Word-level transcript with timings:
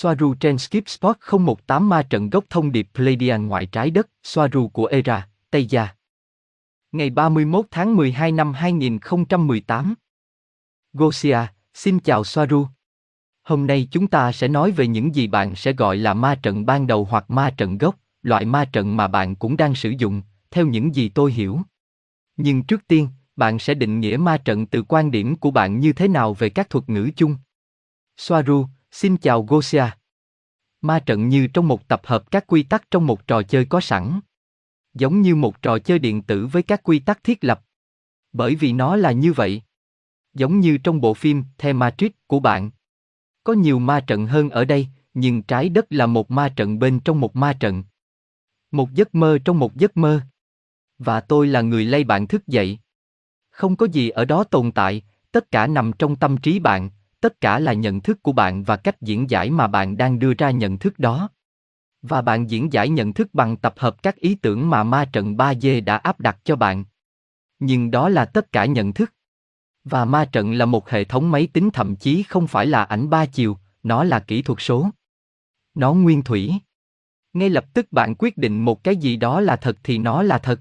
Soaru 0.00 0.34
trên 0.34 0.58
Skip 0.58 0.88
Sport 0.88 1.16
018 1.40 1.88
ma 1.88 2.02
trận 2.02 2.30
gốc 2.30 2.44
thông 2.50 2.72
điệp 2.72 2.88
Pleiadian 2.94 3.46
ngoại 3.46 3.66
trái 3.66 3.90
đất, 3.90 4.08
Soaru 4.22 4.68
của 4.68 4.86
Era, 4.86 5.28
Tây 5.50 5.66
Gia. 5.66 5.88
Ngày 6.92 7.10
31 7.10 7.66
tháng 7.70 7.96
12 7.96 8.32
năm 8.32 8.52
2018. 8.52 9.94
Gosia, 10.92 11.38
xin 11.74 11.98
chào 11.98 12.24
Soaru. 12.24 12.66
Hôm 13.42 13.66
nay 13.66 13.88
chúng 13.90 14.06
ta 14.06 14.32
sẽ 14.32 14.48
nói 14.48 14.70
về 14.70 14.86
những 14.86 15.14
gì 15.14 15.26
bạn 15.26 15.54
sẽ 15.54 15.72
gọi 15.72 15.96
là 15.96 16.14
ma 16.14 16.34
trận 16.42 16.66
ban 16.66 16.86
đầu 16.86 17.04
hoặc 17.10 17.30
ma 17.30 17.50
trận 17.56 17.78
gốc, 17.78 17.96
loại 18.22 18.44
ma 18.44 18.64
trận 18.64 18.96
mà 18.96 19.08
bạn 19.08 19.34
cũng 19.34 19.56
đang 19.56 19.74
sử 19.74 19.90
dụng, 19.98 20.22
theo 20.50 20.66
những 20.66 20.94
gì 20.94 21.08
tôi 21.08 21.32
hiểu. 21.32 21.60
Nhưng 22.36 22.62
trước 22.62 22.88
tiên, 22.88 23.08
bạn 23.36 23.58
sẽ 23.58 23.74
định 23.74 24.00
nghĩa 24.00 24.16
ma 24.16 24.36
trận 24.36 24.66
từ 24.66 24.82
quan 24.82 25.10
điểm 25.10 25.36
của 25.36 25.50
bạn 25.50 25.80
như 25.80 25.92
thế 25.92 26.08
nào 26.08 26.34
về 26.34 26.50
các 26.50 26.70
thuật 26.70 26.88
ngữ 26.88 27.10
chung. 27.16 27.36
Soaru, 28.16 28.66
xin 28.90 29.16
chào 29.16 29.42
Gosia. 29.42 29.84
Ma 30.80 31.00
trận 31.00 31.28
như 31.28 31.46
trong 31.46 31.68
một 31.68 31.88
tập 31.88 32.00
hợp 32.04 32.30
các 32.30 32.44
quy 32.46 32.62
tắc 32.62 32.90
trong 32.90 33.06
một 33.06 33.26
trò 33.26 33.42
chơi 33.42 33.64
có 33.64 33.80
sẵn. 33.80 34.20
Giống 34.94 35.20
như 35.20 35.34
một 35.34 35.62
trò 35.62 35.78
chơi 35.78 35.98
điện 35.98 36.22
tử 36.22 36.46
với 36.46 36.62
các 36.62 36.82
quy 36.82 36.98
tắc 36.98 37.24
thiết 37.24 37.44
lập. 37.44 37.64
Bởi 38.32 38.54
vì 38.54 38.72
nó 38.72 38.96
là 38.96 39.12
như 39.12 39.32
vậy. 39.32 39.62
Giống 40.34 40.60
như 40.60 40.78
trong 40.78 41.00
bộ 41.00 41.14
phim 41.14 41.44
The 41.58 41.72
Matrix 41.72 42.12
của 42.26 42.40
bạn. 42.40 42.70
Có 43.44 43.52
nhiều 43.52 43.78
ma 43.78 44.00
trận 44.00 44.26
hơn 44.26 44.50
ở 44.50 44.64
đây, 44.64 44.88
nhưng 45.14 45.42
trái 45.42 45.68
đất 45.68 45.86
là 45.90 46.06
một 46.06 46.30
ma 46.30 46.48
trận 46.48 46.78
bên 46.78 47.00
trong 47.00 47.20
một 47.20 47.36
ma 47.36 47.52
trận. 47.52 47.84
Một 48.70 48.92
giấc 48.92 49.14
mơ 49.14 49.38
trong 49.44 49.58
một 49.58 49.76
giấc 49.76 49.96
mơ. 49.96 50.20
Và 50.98 51.20
tôi 51.20 51.46
là 51.46 51.60
người 51.60 51.84
lay 51.84 52.04
bạn 52.04 52.26
thức 52.26 52.46
dậy. 52.46 52.78
Không 53.50 53.76
có 53.76 53.86
gì 53.86 54.08
ở 54.08 54.24
đó 54.24 54.44
tồn 54.44 54.72
tại, 54.72 55.02
tất 55.32 55.50
cả 55.50 55.66
nằm 55.66 55.92
trong 55.98 56.16
tâm 56.16 56.36
trí 56.36 56.58
bạn, 56.58 56.90
tất 57.20 57.40
cả 57.40 57.58
là 57.58 57.72
nhận 57.72 58.00
thức 58.00 58.22
của 58.22 58.32
bạn 58.32 58.62
và 58.62 58.76
cách 58.76 59.00
diễn 59.00 59.30
giải 59.30 59.50
mà 59.50 59.66
bạn 59.66 59.96
đang 59.96 60.18
đưa 60.18 60.34
ra 60.34 60.50
nhận 60.50 60.78
thức 60.78 60.98
đó. 60.98 61.28
Và 62.02 62.22
bạn 62.22 62.50
diễn 62.50 62.72
giải 62.72 62.88
nhận 62.88 63.12
thức 63.12 63.28
bằng 63.32 63.56
tập 63.56 63.74
hợp 63.76 64.02
các 64.02 64.16
ý 64.16 64.34
tưởng 64.34 64.70
mà 64.70 64.84
ma 64.84 65.04
trận 65.04 65.36
3D 65.36 65.84
đã 65.84 65.96
áp 65.96 66.20
đặt 66.20 66.38
cho 66.44 66.56
bạn. 66.56 66.84
Nhưng 67.58 67.90
đó 67.90 68.08
là 68.08 68.24
tất 68.24 68.52
cả 68.52 68.64
nhận 68.64 68.92
thức. 68.92 69.12
Và 69.84 70.04
ma 70.04 70.24
trận 70.24 70.52
là 70.52 70.66
một 70.66 70.90
hệ 70.90 71.04
thống 71.04 71.30
máy 71.30 71.48
tính 71.52 71.70
thậm 71.72 71.96
chí 71.96 72.22
không 72.22 72.46
phải 72.46 72.66
là 72.66 72.84
ảnh 72.84 73.10
ba 73.10 73.26
chiều, 73.26 73.58
nó 73.82 74.04
là 74.04 74.20
kỹ 74.20 74.42
thuật 74.42 74.58
số. 74.60 74.90
Nó 75.74 75.94
nguyên 75.94 76.22
thủy. 76.22 76.54
Ngay 77.32 77.50
lập 77.50 77.64
tức 77.74 77.92
bạn 77.92 78.14
quyết 78.18 78.36
định 78.36 78.64
một 78.64 78.84
cái 78.84 78.96
gì 78.96 79.16
đó 79.16 79.40
là 79.40 79.56
thật 79.56 79.76
thì 79.82 79.98
nó 79.98 80.22
là 80.22 80.38
thật. 80.38 80.60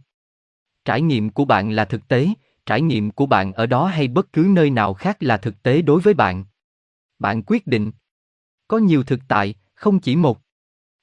Trải 0.85 1.01
nghiệm 1.01 1.29
của 1.29 1.45
bạn 1.45 1.71
là 1.71 1.85
thực 1.85 2.07
tế, 2.07 2.27
trải 2.67 2.81
nghiệm 2.81 3.11
của 3.11 3.25
bạn 3.25 3.53
ở 3.53 3.65
đó 3.65 3.85
hay 3.85 4.07
bất 4.07 4.33
cứ 4.33 4.47
nơi 4.49 4.69
nào 4.69 4.93
khác 4.93 5.17
là 5.19 5.37
thực 5.37 5.63
tế 5.63 5.81
đối 5.81 6.01
với 6.01 6.13
bạn. 6.13 6.45
Bạn 7.19 7.43
quyết 7.43 7.67
định. 7.67 7.91
Có 8.67 8.77
nhiều 8.77 9.03
thực 9.03 9.19
tại, 9.27 9.55
không 9.73 9.99
chỉ 9.99 10.15
một. 10.15 10.39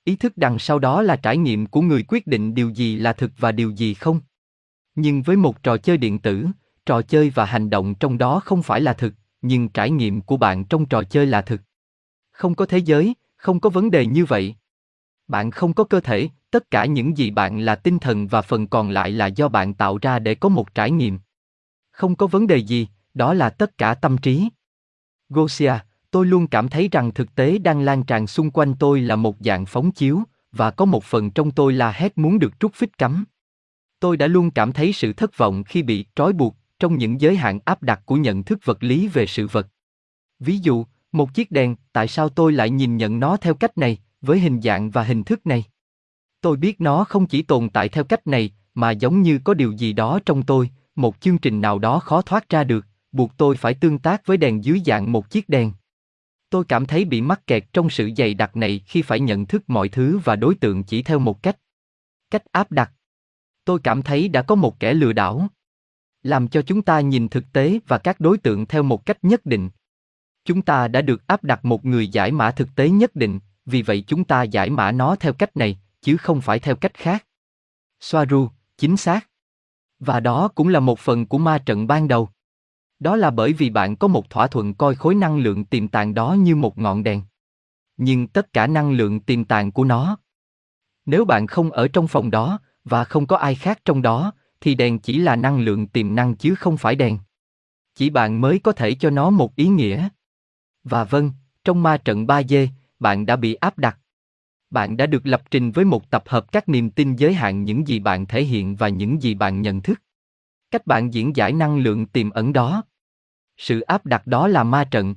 Ý 0.05 0.17
thức 0.17 0.33
đằng 0.37 0.59
sau 0.59 0.79
đó 0.79 1.03
là 1.03 1.17
trải 1.17 1.37
nghiệm 1.37 1.67
của 1.67 1.81
người 1.81 2.05
quyết 2.09 2.27
định 2.27 2.55
điều 2.55 2.70
gì 2.70 2.97
là 2.97 3.12
thực 3.12 3.31
và 3.39 3.53
điều 3.53 3.70
gì 3.70 3.95
không. 3.95 4.20
Nhưng 4.95 5.23
với 5.23 5.37
một 5.37 5.62
trò 5.62 5.77
chơi 5.77 5.97
điện 5.97 6.19
tử, 6.19 6.47
trò 6.87 7.03
chơi 7.03 7.31
và 7.31 7.45
hành 7.45 7.70
động 7.70 7.95
trong 7.95 8.19
đó 8.19 8.41
không 8.45 8.62
phải 8.62 8.81
là 8.81 8.92
thực, 8.92 9.15
nhưng 9.42 9.69
trải 9.69 9.91
nghiệm 9.91 10.20
của 10.20 10.37
bạn 10.37 10.65
trong 10.65 10.87
trò 10.87 11.03
chơi 11.03 11.27
là 11.27 11.42
thực. 11.42 11.61
Không 12.31 12.55
có 12.55 12.67
thế 12.67 12.79
giới, 12.79 13.15
không 13.37 13.61
có 13.61 13.70
vấn 13.70 13.91
đề 13.91 14.07
như 14.07 14.25
vậy. 14.25 14.55
Bạn 15.29 15.51
không 15.51 15.75
có 15.75 15.85
cơ 15.85 16.01
thể, 16.01 16.29
tất 16.51 16.70
cả 16.70 16.85
những 16.85 17.19
gì 17.19 17.31
bạn 17.31 17.61
là 17.61 17.75
tinh 17.75 17.98
thần 17.98 18.27
và 18.27 18.42
phần 18.42 18.67
còn 18.67 18.91
lại 18.91 19.11
là 19.11 19.27
do 19.27 19.48
bạn 19.48 19.75
tạo 19.75 19.98
ra 20.03 20.19
để 20.19 20.35
có 20.35 20.48
một 20.48 20.75
trải 20.75 20.91
nghiệm 20.91 21.19
không 21.95 22.17
có 22.17 22.27
vấn 22.27 22.47
đề 22.47 22.56
gì, 22.56 22.89
đó 23.14 23.34
là 23.34 23.50
tất 23.50 23.78
cả 23.78 23.95
tâm 23.95 24.19
trí. 24.19 24.48
Gosia, 25.28 25.73
tôi 26.11 26.27
luôn 26.27 26.47
cảm 26.47 26.69
thấy 26.69 26.89
rằng 26.92 27.12
thực 27.14 27.34
tế 27.34 27.59
đang 27.59 27.81
lan 27.81 28.03
tràn 28.03 28.27
xung 28.27 28.51
quanh 28.51 28.75
tôi 28.75 29.01
là 29.01 29.17
một 29.17 29.36
dạng 29.41 29.67
phóng 29.67 29.92
chiếu, 29.92 30.23
và 30.53 30.70
có 30.70 30.84
một 30.84 31.05
phần 31.05 31.31
trong 31.31 31.51
tôi 31.51 31.73
là 31.73 31.92
hét 31.92 32.19
muốn 32.19 32.39
được 32.39 32.61
trút 32.61 32.75
phích 32.75 32.98
cắm. 32.98 33.25
Tôi 34.01 34.17
đã 34.17 34.27
luôn 34.27 34.51
cảm 34.51 34.73
thấy 34.73 34.92
sự 34.92 35.12
thất 35.12 35.36
vọng 35.36 35.64
khi 35.64 35.83
bị 35.83 36.05
trói 36.17 36.33
buộc 36.33 36.57
trong 36.79 36.98
những 36.98 37.20
giới 37.20 37.36
hạn 37.36 37.58
áp 37.64 37.83
đặt 37.83 38.01
của 38.07 38.17
nhận 38.17 38.42
thức 38.42 38.58
vật 38.64 38.83
lý 38.83 39.08
về 39.08 39.27
sự 39.27 39.46
vật. 39.46 39.67
Ví 40.39 40.58
dụ, 40.58 40.85
một 41.13 41.35
chiếc 41.35 41.51
đèn, 41.51 41.77
tại 41.92 42.08
sao 42.08 42.29
tôi 42.29 42.52
lại 42.52 42.70
nhìn 42.70 42.96
nhận 42.96 43.20
nó 43.20 43.36
theo 43.36 43.55
cách 43.55 43.79
này, 43.79 43.98
với 44.20 44.40
hình 44.40 44.61
dạng 44.61 44.90
và 44.90 45.02
hình 45.02 45.24
thức 45.24 45.46
này? 45.46 45.64
Tôi 46.40 46.57
biết 46.57 46.80
nó 46.80 47.05
không 47.05 47.27
chỉ 47.27 47.42
tồn 47.42 47.69
tại 47.69 47.89
theo 47.89 48.05
cách 48.05 48.27
này, 48.27 48.51
mà 48.74 48.90
giống 48.90 49.23
như 49.23 49.40
có 49.45 49.55
điều 49.55 49.73
gì 49.73 49.92
đó 49.92 50.19
trong 50.27 50.42
tôi, 50.42 50.70
một 50.95 51.21
chương 51.21 51.39
trình 51.39 51.61
nào 51.61 51.79
đó 51.79 51.99
khó 51.99 52.23
thoát 52.23 52.49
ra 52.49 52.65
được, 52.65 52.87
buộc 53.13 53.37
tôi 53.37 53.57
phải 53.57 53.75
tương 53.75 53.99
tác 53.99 54.27
với 54.27 54.37
đèn 54.37 54.65
dưới 54.65 54.83
dạng 54.87 55.13
một 55.13 55.31
chiếc 55.31 55.49
đèn. 55.49 55.73
Tôi 56.51 56.65
cảm 56.65 56.87
thấy 56.87 57.05
bị 57.05 57.21
mắc 57.21 57.47
kẹt 57.47 57.65
trong 57.73 57.91
sự 57.91 58.11
dày 58.17 58.35
đặc 58.35 58.57
này 58.57 58.81
khi 58.87 59.03
phải 59.03 59.21
nhận 59.21 59.47
thức 59.47 59.63
mọi 59.67 59.89
thứ 59.89 60.21
và 60.25 60.37
đối 60.37 60.55
tượng 60.55 60.85
chỉ 60.85 61.03
theo 61.03 61.19
một 61.19 61.43
cách. 61.43 61.59
Cách 62.31 62.43
áp 62.53 62.73
đặt. 62.73 62.93
Tôi 63.65 63.79
cảm 63.85 64.03
thấy 64.03 64.29
đã 64.29 64.43
có 64.43 64.55
một 64.55 64.81
kẻ 64.81 64.95
lừa 64.95 65.13
đảo. 65.13 65.49
Làm 66.23 66.49
cho 66.49 66.63
chúng 66.63 66.83
ta 66.83 67.01
nhìn 67.01 67.29
thực 67.29 67.53
tế 67.53 67.79
và 67.87 67.99
các 67.99 68.21
đối 68.21 68.39
tượng 68.39 68.67
theo 68.67 68.83
một 68.83 69.07
cách 69.07 69.25
nhất 69.25 69.47
định. 69.47 69.71
Chúng 70.45 70.63
ta 70.63 70.89
đã 70.89 71.03
được 71.03 71.27
áp 71.27 71.45
đặt 71.45 71.65
một 71.65 71.85
người 71.85 72.09
giải 72.09 72.33
mã 72.33 72.51
thực 72.51 72.69
tế 72.75 72.89
nhất 72.89 73.17
định, 73.17 73.41
vì 73.67 73.83
vậy 73.83 74.05
chúng 74.07 74.25
ta 74.25 74.43
giải 74.43 74.71
mã 74.71 74.93
nó 74.93 75.17
theo 75.17 75.33
cách 75.33 75.57
này, 75.57 75.79
chứ 76.01 76.17
không 76.17 76.41
phải 76.41 76.59
theo 76.59 76.77
cách 76.77 76.95
khác. 76.95 77.27
Soaru, 78.01 78.49
chính 78.79 78.97
xác. 78.97 79.29
Và 79.99 80.21
đó 80.21 80.49
cũng 80.49 80.69
là 80.69 80.81
một 80.81 80.99
phần 80.99 81.27
của 81.27 81.39
ma 81.39 81.59
trận 81.59 81.87
ban 81.87 82.09
đầu. 82.09 82.29
Đó 82.99 83.17
là 83.17 83.31
bởi 83.31 83.53
vì 83.53 83.71
bạn 83.71 83.97
có 83.97 84.09
một 84.09 84.31
thỏa 84.31 84.47
thuận 84.47 84.75
coi 84.75 84.95
khối 84.95 85.15
năng 85.15 85.39
lượng 85.39 85.65
tiềm 85.65 85.89
tàng 85.89 86.15
đó 86.15 86.33
như 86.33 86.57
một 86.57 86.79
ngọn 86.79 87.03
đèn. 87.03 87.23
Nhưng 87.97 88.29
tất 88.29 88.53
cả 88.53 88.67
năng 88.67 88.93
lượng 88.93 89.21
tiềm 89.21 89.45
tàng 89.45 89.73
của 89.73 89.85
nó. 89.85 90.19
Nếu 91.07 91.25
bạn 91.25 91.47
không 91.47 91.71
ở 91.71 91.89
trong 91.89 92.09
phòng 92.09 92.31
đó, 92.31 92.59
và 92.85 93.05
không 93.05 93.27
có 93.27 93.37
ai 93.37 93.55
khác 93.55 93.79
trong 93.85 94.03
đó, 94.03 94.33
thì 94.61 94.75
đèn 94.75 94.99
chỉ 94.99 95.19
là 95.19 95.37
năng 95.37 95.61
lượng 95.61 95.87
tiềm 95.87 96.15
năng 96.15 96.37
chứ 96.37 96.55
không 96.55 96.77
phải 96.77 96.95
đèn. 96.95 97.19
Chỉ 97.95 98.11
bạn 98.11 98.41
mới 98.41 98.59
có 98.59 98.73
thể 98.73 98.95
cho 98.95 99.11
nó 99.11 99.31
một 99.31 99.57
ý 99.57 99.69
nghĩa. 99.69 100.09
Và 100.85 101.05
vâng, 101.05 101.31
trong 101.65 101.83
ma 101.83 101.97
trận 101.97 102.27
3D, 102.27 102.69
bạn 102.99 103.27
đã 103.27 103.37
bị 103.37 103.55
áp 103.55 103.79
đặt 103.79 103.99
bạn 104.74 104.96
đã 104.96 105.07
được 105.07 105.27
lập 105.27 105.42
trình 105.51 105.70
với 105.70 105.85
một 105.85 106.11
tập 106.11 106.24
hợp 106.27 106.52
các 106.52 106.68
niềm 106.68 106.90
tin 106.90 107.17
giới 107.17 107.35
hạn 107.35 107.64
những 107.64 107.89
gì 107.89 107.98
bạn 107.98 108.27
thể 108.27 108.45
hiện 108.45 108.77
và 108.77 108.89
những 108.89 109.23
gì 109.23 109.35
bạn 109.35 109.62
nhận 109.62 109.80
thức. 109.80 110.02
Cách 110.70 110.86
bạn 110.86 111.14
diễn 111.14 111.36
giải 111.36 111.52
năng 111.52 111.79
lượng 111.79 112.07
tiềm 112.07 112.30
ẩn 112.30 112.52
đó. 112.52 112.83
Sự 113.57 113.80
áp 113.80 114.07
đặt 114.07 114.27
đó 114.27 114.48
là 114.48 114.64
ma 114.64 114.84
trận. 114.84 115.14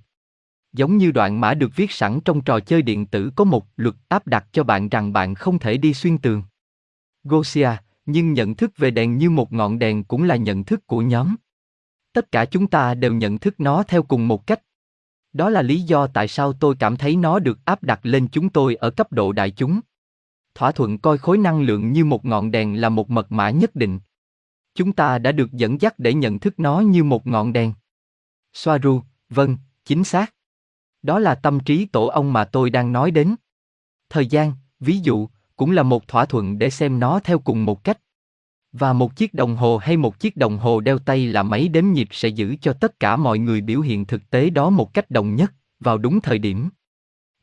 Giống 0.74 0.98
như 0.98 1.12
đoạn 1.12 1.42
mã 1.42 1.54
được 1.54 1.72
viết 1.76 1.92
sẵn 1.92 2.20
trong 2.26 2.42
trò 2.42 2.60
chơi 2.60 2.82
điện 2.82 3.06
tử 3.06 3.32
có 3.36 3.44
một 3.44 3.66
luật 3.78 3.96
áp 4.08 4.28
đặt 4.28 4.46
cho 4.52 4.64
bạn 4.64 4.90
rằng 4.90 5.14
bạn 5.14 5.36
không 5.36 5.60
thể 5.60 5.78
đi 5.78 5.94
xuyên 5.94 6.18
tường. 6.18 6.44
Gosia, 7.24 7.70
nhưng 8.06 8.34
nhận 8.34 8.56
thức 8.56 8.78
về 8.78 8.92
đèn 8.92 9.18
như 9.18 9.30
một 9.30 9.54
ngọn 9.54 9.80
đèn 9.80 10.04
cũng 10.04 10.24
là 10.24 10.36
nhận 10.36 10.64
thức 10.64 10.88
của 10.88 11.02
nhóm. 11.02 11.36
Tất 12.14 12.32
cả 12.32 12.46
chúng 12.46 12.68
ta 12.68 12.94
đều 12.94 13.14
nhận 13.14 13.38
thức 13.38 13.60
nó 13.60 13.84
theo 13.84 14.04
cùng 14.04 14.28
một 14.28 14.48
cách 14.48 14.62
đó 15.38 15.50
là 15.50 15.62
lý 15.62 15.82
do 15.82 16.08
tại 16.08 16.28
sao 16.28 16.54
tôi 16.54 16.76
cảm 16.80 16.98
thấy 16.98 17.16
nó 17.16 17.40
được 17.40 17.66
áp 17.66 17.84
đặt 17.84 18.00
lên 18.04 18.28
chúng 18.32 18.50
tôi 18.50 18.76
ở 18.76 18.90
cấp 18.90 19.12
độ 19.12 19.32
đại 19.32 19.52
chúng. 19.52 19.80
Thỏa 20.56 20.72
thuận 20.72 20.98
coi 20.98 21.18
khối 21.18 21.38
năng 21.38 21.62
lượng 21.62 21.92
như 21.94 22.06
một 22.06 22.26
ngọn 22.26 22.52
đèn 22.52 22.82
là 22.82 22.90
một 22.90 23.10
mật 23.10 23.32
mã 23.32 23.50
nhất 23.50 23.76
định. 23.76 24.00
Chúng 24.76 24.94
ta 24.94 25.18
đã 25.18 25.32
được 25.32 25.52
dẫn 25.52 25.82
dắt 25.82 26.00
để 26.00 26.14
nhận 26.14 26.40
thức 26.40 26.60
nó 26.60 26.80
như 26.80 27.04
một 27.04 27.28
ngọn 27.28 27.54
đèn. 27.54 27.74
Soaru, 28.54 29.02
vâng, 29.30 29.58
chính 29.86 30.04
xác. 30.04 30.34
Đó 31.02 31.20
là 31.20 31.36
tâm 31.36 31.60
trí 31.60 31.86
tổ 31.86 32.06
ông 32.06 32.34
mà 32.34 32.46
tôi 32.46 32.70
đang 32.70 32.94
nói 32.94 33.12
đến. 33.12 33.36
Thời 34.10 34.28
gian, 34.28 34.54
ví 34.80 35.00
dụ, 35.00 35.28
cũng 35.56 35.72
là 35.72 35.84
một 35.84 36.08
thỏa 36.08 36.26
thuận 36.26 36.60
để 36.60 36.70
xem 36.70 37.00
nó 37.00 37.20
theo 37.24 37.40
cùng 37.40 37.66
một 37.66 37.84
cách. 37.84 38.00
Và 38.80 38.94
một 38.94 39.16
chiếc 39.16 39.34
đồng 39.34 39.56
hồ 39.56 39.78
hay 39.78 39.98
một 39.98 40.20
chiếc 40.20 40.38
đồng 40.38 40.58
hồ 40.58 40.80
đeo 40.80 41.00
tay 41.00 41.28
là 41.28 41.44
máy 41.44 41.68
đếm 41.68 41.86
nhịp 41.86 42.08
sẽ 42.12 42.28
giữ 42.28 42.56
cho 42.62 42.74
tất 42.74 43.00
cả 43.00 43.16
mọi 43.16 43.40
người 43.40 43.62
biểu 43.62 43.82
hiện 43.82 44.06
thực 44.06 44.30
tế 44.30 44.50
đó 44.50 44.70
một 44.70 44.94
cách 44.94 45.12
đồng 45.12 45.36
nhất, 45.36 45.54
vào 45.80 45.98
đúng 45.98 46.22
thời 46.22 46.40
điểm. 46.40 46.70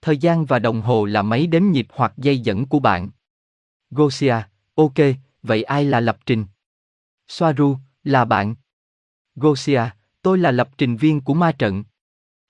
Thời 0.03 0.17
gian 0.17 0.45
và 0.45 0.59
đồng 0.59 0.81
hồ 0.81 1.05
là 1.05 1.23
máy 1.23 1.47
đếm 1.47 1.63
nhịp 1.65 1.87
hoặc 1.91 2.13
dây 2.17 2.39
dẫn 2.39 2.67
của 2.67 2.79
bạn. 2.79 3.11
Gosia, 3.91 4.37
ok, 4.75 4.95
vậy 5.43 5.63
ai 5.63 5.85
là 5.85 6.01
lập 6.01 6.19
trình? 6.27 6.45
Soaru, 7.29 7.77
là 8.05 8.25
bạn. 8.25 8.55
Gosia, 9.37 9.83
tôi 10.23 10.39
là 10.39 10.51
lập 10.51 10.71
trình 10.79 10.97
viên 10.97 11.21
của 11.21 11.35
ma 11.35 11.53
trận. 11.53 11.85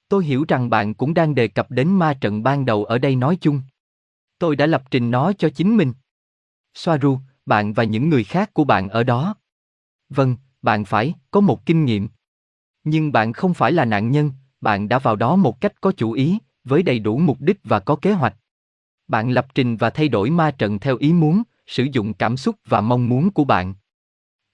Tôi 0.09 0.25
hiểu 0.25 0.45
rằng 0.49 0.71
bạn 0.71 0.95
cũng 0.95 1.15
đang 1.15 1.35
đề 1.35 1.49
cập 1.49 1.71
đến 1.71 1.89
ma 1.89 2.15
trận 2.15 2.43
ban 2.43 2.65
đầu 2.65 2.85
ở 2.85 2.99
đây 2.99 3.17
nói 3.17 3.39
chung. 3.41 3.61
Tôi 4.39 4.57
đã 4.57 4.67
lập 4.67 4.83
trình 4.91 5.11
nó 5.11 5.33
cho 5.33 5.49
chính 5.49 5.77
mình. 5.77 5.93
Soaru, 6.75 7.19
bạn 7.47 7.73
và 7.73 7.85
những 7.85 8.09
người 8.09 8.25
khác 8.25 8.55
của 8.55 8.65
bạn 8.65 8.89
ở 8.89 9.03
đó. 9.03 9.35
Vâng, 10.09 10.37
bạn 10.63 10.85
phải 10.85 11.15
có 11.31 11.41
một 11.41 11.67
kinh 11.67 11.85
nghiệm. 11.85 12.09
Nhưng 12.85 13.13
bạn 13.13 13.33
không 13.33 13.55
phải 13.55 13.73
là 13.73 13.85
nạn 13.85 14.11
nhân, 14.11 14.31
bạn 14.61 14.89
đã 14.89 14.99
vào 14.99 15.17
đó 15.17 15.37
một 15.37 15.61
cách 15.61 15.81
có 15.81 15.93
chủ 15.93 16.13
ý, 16.13 16.39
với 16.65 16.83
đầy 16.83 16.99
đủ 16.99 17.19
mục 17.19 17.41
đích 17.41 17.61
và 17.65 17.81
có 17.81 17.97
kế 17.97 18.13
hoạch. 18.13 18.37
Bạn 19.09 19.31
lập 19.31 19.47
trình 19.55 19.77
và 19.77 19.91
thay 19.91 20.09
đổi 20.09 20.31
ma 20.31 20.51
trận 20.51 20.79
theo 20.79 20.97
ý 20.97 21.13
muốn, 21.13 21.43
sử 21.67 21.87
dụng 21.93 22.15
cảm 22.15 22.37
xúc 22.37 22.57
và 22.67 22.81
mong 22.81 23.09
muốn 23.09 23.31
của 23.31 23.45
bạn. 23.45 23.75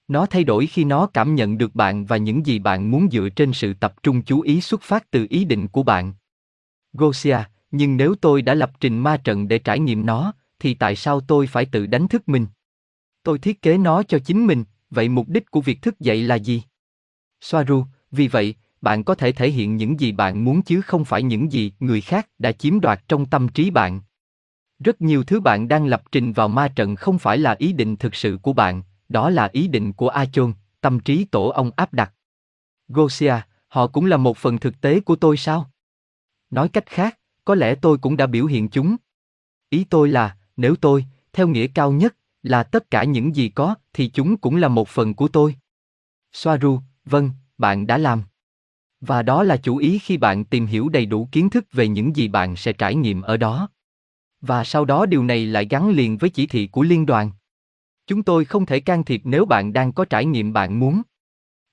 Nó 0.09 0.27
thay 0.27 0.45
đổi 0.45 0.67
khi 0.67 0.85
nó 0.85 1.07
cảm 1.07 1.35
nhận 1.35 1.59
được 1.59 1.75
bạn 1.75 2.07
và 2.07 2.17
những 2.17 2.47
gì 2.47 2.59
bạn 2.59 2.91
muốn 2.91 3.09
dựa 3.11 3.29
trên 3.29 3.53
sự 3.53 3.75
tập 3.75 3.95
trung 4.03 4.23
chú 4.23 4.41
ý 4.41 4.61
xuất 4.61 4.83
phát 4.83 5.11
từ 5.11 5.27
ý 5.31 5.45
định 5.45 5.69
của 5.69 5.83
bạn. 5.83 6.13
Gosia, 6.93 7.39
Nhưng 7.71 7.97
nếu 7.97 8.15
tôi 8.15 8.43
đã 8.43 8.55
lập 8.55 8.73
trình 8.81 8.99
ma 8.99 9.17
trận 9.17 9.49
để 9.49 9.59
trải 9.59 9.79
nghiệm 9.79 10.07
nó, 10.07 10.33
thì 10.59 10.75
tại 10.75 10.97
sao 10.97 11.21
tôi 11.21 11.47
phải 11.47 11.67
tự 11.67 11.87
đánh 11.87 12.09
thức 12.09 12.29
mình? 12.29 12.47
Tôi 13.23 13.39
thiết 13.39 13.63
kế 13.63 13.79
nó 13.79 14.03
cho 14.03 14.19
chính 14.19 14.47
mình, 14.47 14.65
vậy 14.91 15.09
mục 15.09 15.29
đích 15.29 15.51
của 15.51 15.61
việc 15.61 15.83
thức 15.83 16.01
dậy 16.01 16.23
là 16.23 16.35
gì? 16.35 16.63
Soaru, 17.41 17.85
vì 18.11 18.29
vậy, 18.29 18.55
bạn 18.81 19.05
có 19.05 19.15
thể 19.15 19.33
thể 19.33 19.51
hiện 19.51 19.77
những 19.77 20.01
gì 20.01 20.13
bạn 20.13 20.45
muốn 20.45 20.63
chứ 20.63 20.81
không 20.81 21.05
phải 21.05 21.23
những 21.23 21.53
gì 21.53 21.73
người 21.81 22.01
khác 22.01 22.29
đã 22.39 22.53
chiếm 22.53 22.81
đoạt 22.81 23.03
trong 23.09 23.27
tâm 23.27 23.49
trí 23.49 23.71
bạn. 23.71 24.01
Rất 24.79 25.01
nhiều 25.01 25.25
thứ 25.25 25.41
bạn 25.41 25.69
đang 25.69 25.87
lập 25.87 26.03
trình 26.13 26.33
vào 26.33 26.49
ma 26.49 26.69
trận 26.69 26.97
không 26.97 27.19
phải 27.19 27.39
là 27.39 27.57
ý 27.59 27.73
định 27.73 27.97
thực 27.97 28.15
sự 28.15 28.39
của 28.43 28.53
bạn, 28.53 28.83
đó 29.09 29.31
là 29.31 29.49
ý 29.53 29.69
định 29.69 29.93
của 29.93 30.09
Achon, 30.09 30.53
tâm 30.81 31.01
trí 31.01 31.25
tổ 31.25 31.49
ông 31.49 31.71
áp 31.77 31.95
đặt. 31.95 32.13
Gosia, 32.89 33.35
họ 33.69 33.87
cũng 33.87 34.07
là 34.07 34.17
một 34.17 34.37
phần 34.37 34.59
thực 34.59 34.81
tế 34.81 35.01
của 35.01 35.17
tôi 35.17 35.37
sao? 35.37 35.71
Nói 36.51 36.69
cách 36.69 36.87
khác, 36.87 37.19
có 37.45 37.55
lẽ 37.55 37.75
tôi 37.75 37.99
cũng 37.99 38.17
đã 38.17 38.27
biểu 38.27 38.47
hiện 38.47 38.69
chúng. 38.69 38.97
Ý 39.71 39.85
tôi 39.85 40.09
là, 40.09 40.37
nếu 40.57 40.77
tôi, 40.77 41.05
theo 41.33 41.49
nghĩa 41.49 41.67
cao 41.67 41.93
nhất, 41.93 42.17
là 42.43 42.63
tất 42.63 42.91
cả 42.91 43.05
những 43.05 43.37
gì 43.37 43.49
có, 43.49 43.75
thì 43.93 44.09
chúng 44.09 44.37
cũng 44.37 44.57
là 44.57 44.69
một 44.69 44.89
phần 44.89 45.15
của 45.15 45.29
tôi. 45.29 45.55
Soaru, 46.33 46.81
vâng, 47.05 47.31
bạn 47.59 47.87
đã 47.87 47.99
làm. 47.99 48.23
Và 49.01 49.23
đó 49.23 49.43
là 49.43 49.57
chủ 49.57 49.77
ý 49.77 49.99
khi 49.99 50.17
bạn 50.17 50.45
tìm 50.45 50.67
hiểu 50.67 50.89
đầy 50.89 51.07
đủ 51.07 51.29
kiến 51.33 51.51
thức 51.51 51.65
về 51.73 51.89
những 51.89 52.17
gì 52.17 52.29
bạn 52.29 52.57
sẽ 52.57 52.73
trải 52.73 52.95
nghiệm 52.95 53.23
ở 53.23 53.37
đó. 53.37 53.69
Và 54.41 54.65
sau 54.65 54.85
đó 54.85 55.07
điều 55.07 55.25
này 55.25 55.47
lại 55.47 55.67
gắn 55.71 55.91
liền 55.91 56.19
với 56.19 56.31
chỉ 56.31 56.47
thị 56.47 56.67
của 56.67 56.83
liên 56.83 57.07
đoàn. 57.07 57.31
Chúng 58.07 58.23
tôi 58.23 58.45
không 58.45 58.67
thể 58.67 58.81
can 58.81 59.05
thiệp 59.05 59.21
nếu 59.25 59.45
bạn 59.45 59.73
đang 59.73 59.93
có 59.93 60.05
trải 60.05 60.25
nghiệm 60.25 60.53
bạn 60.53 60.81
muốn. 60.81 61.03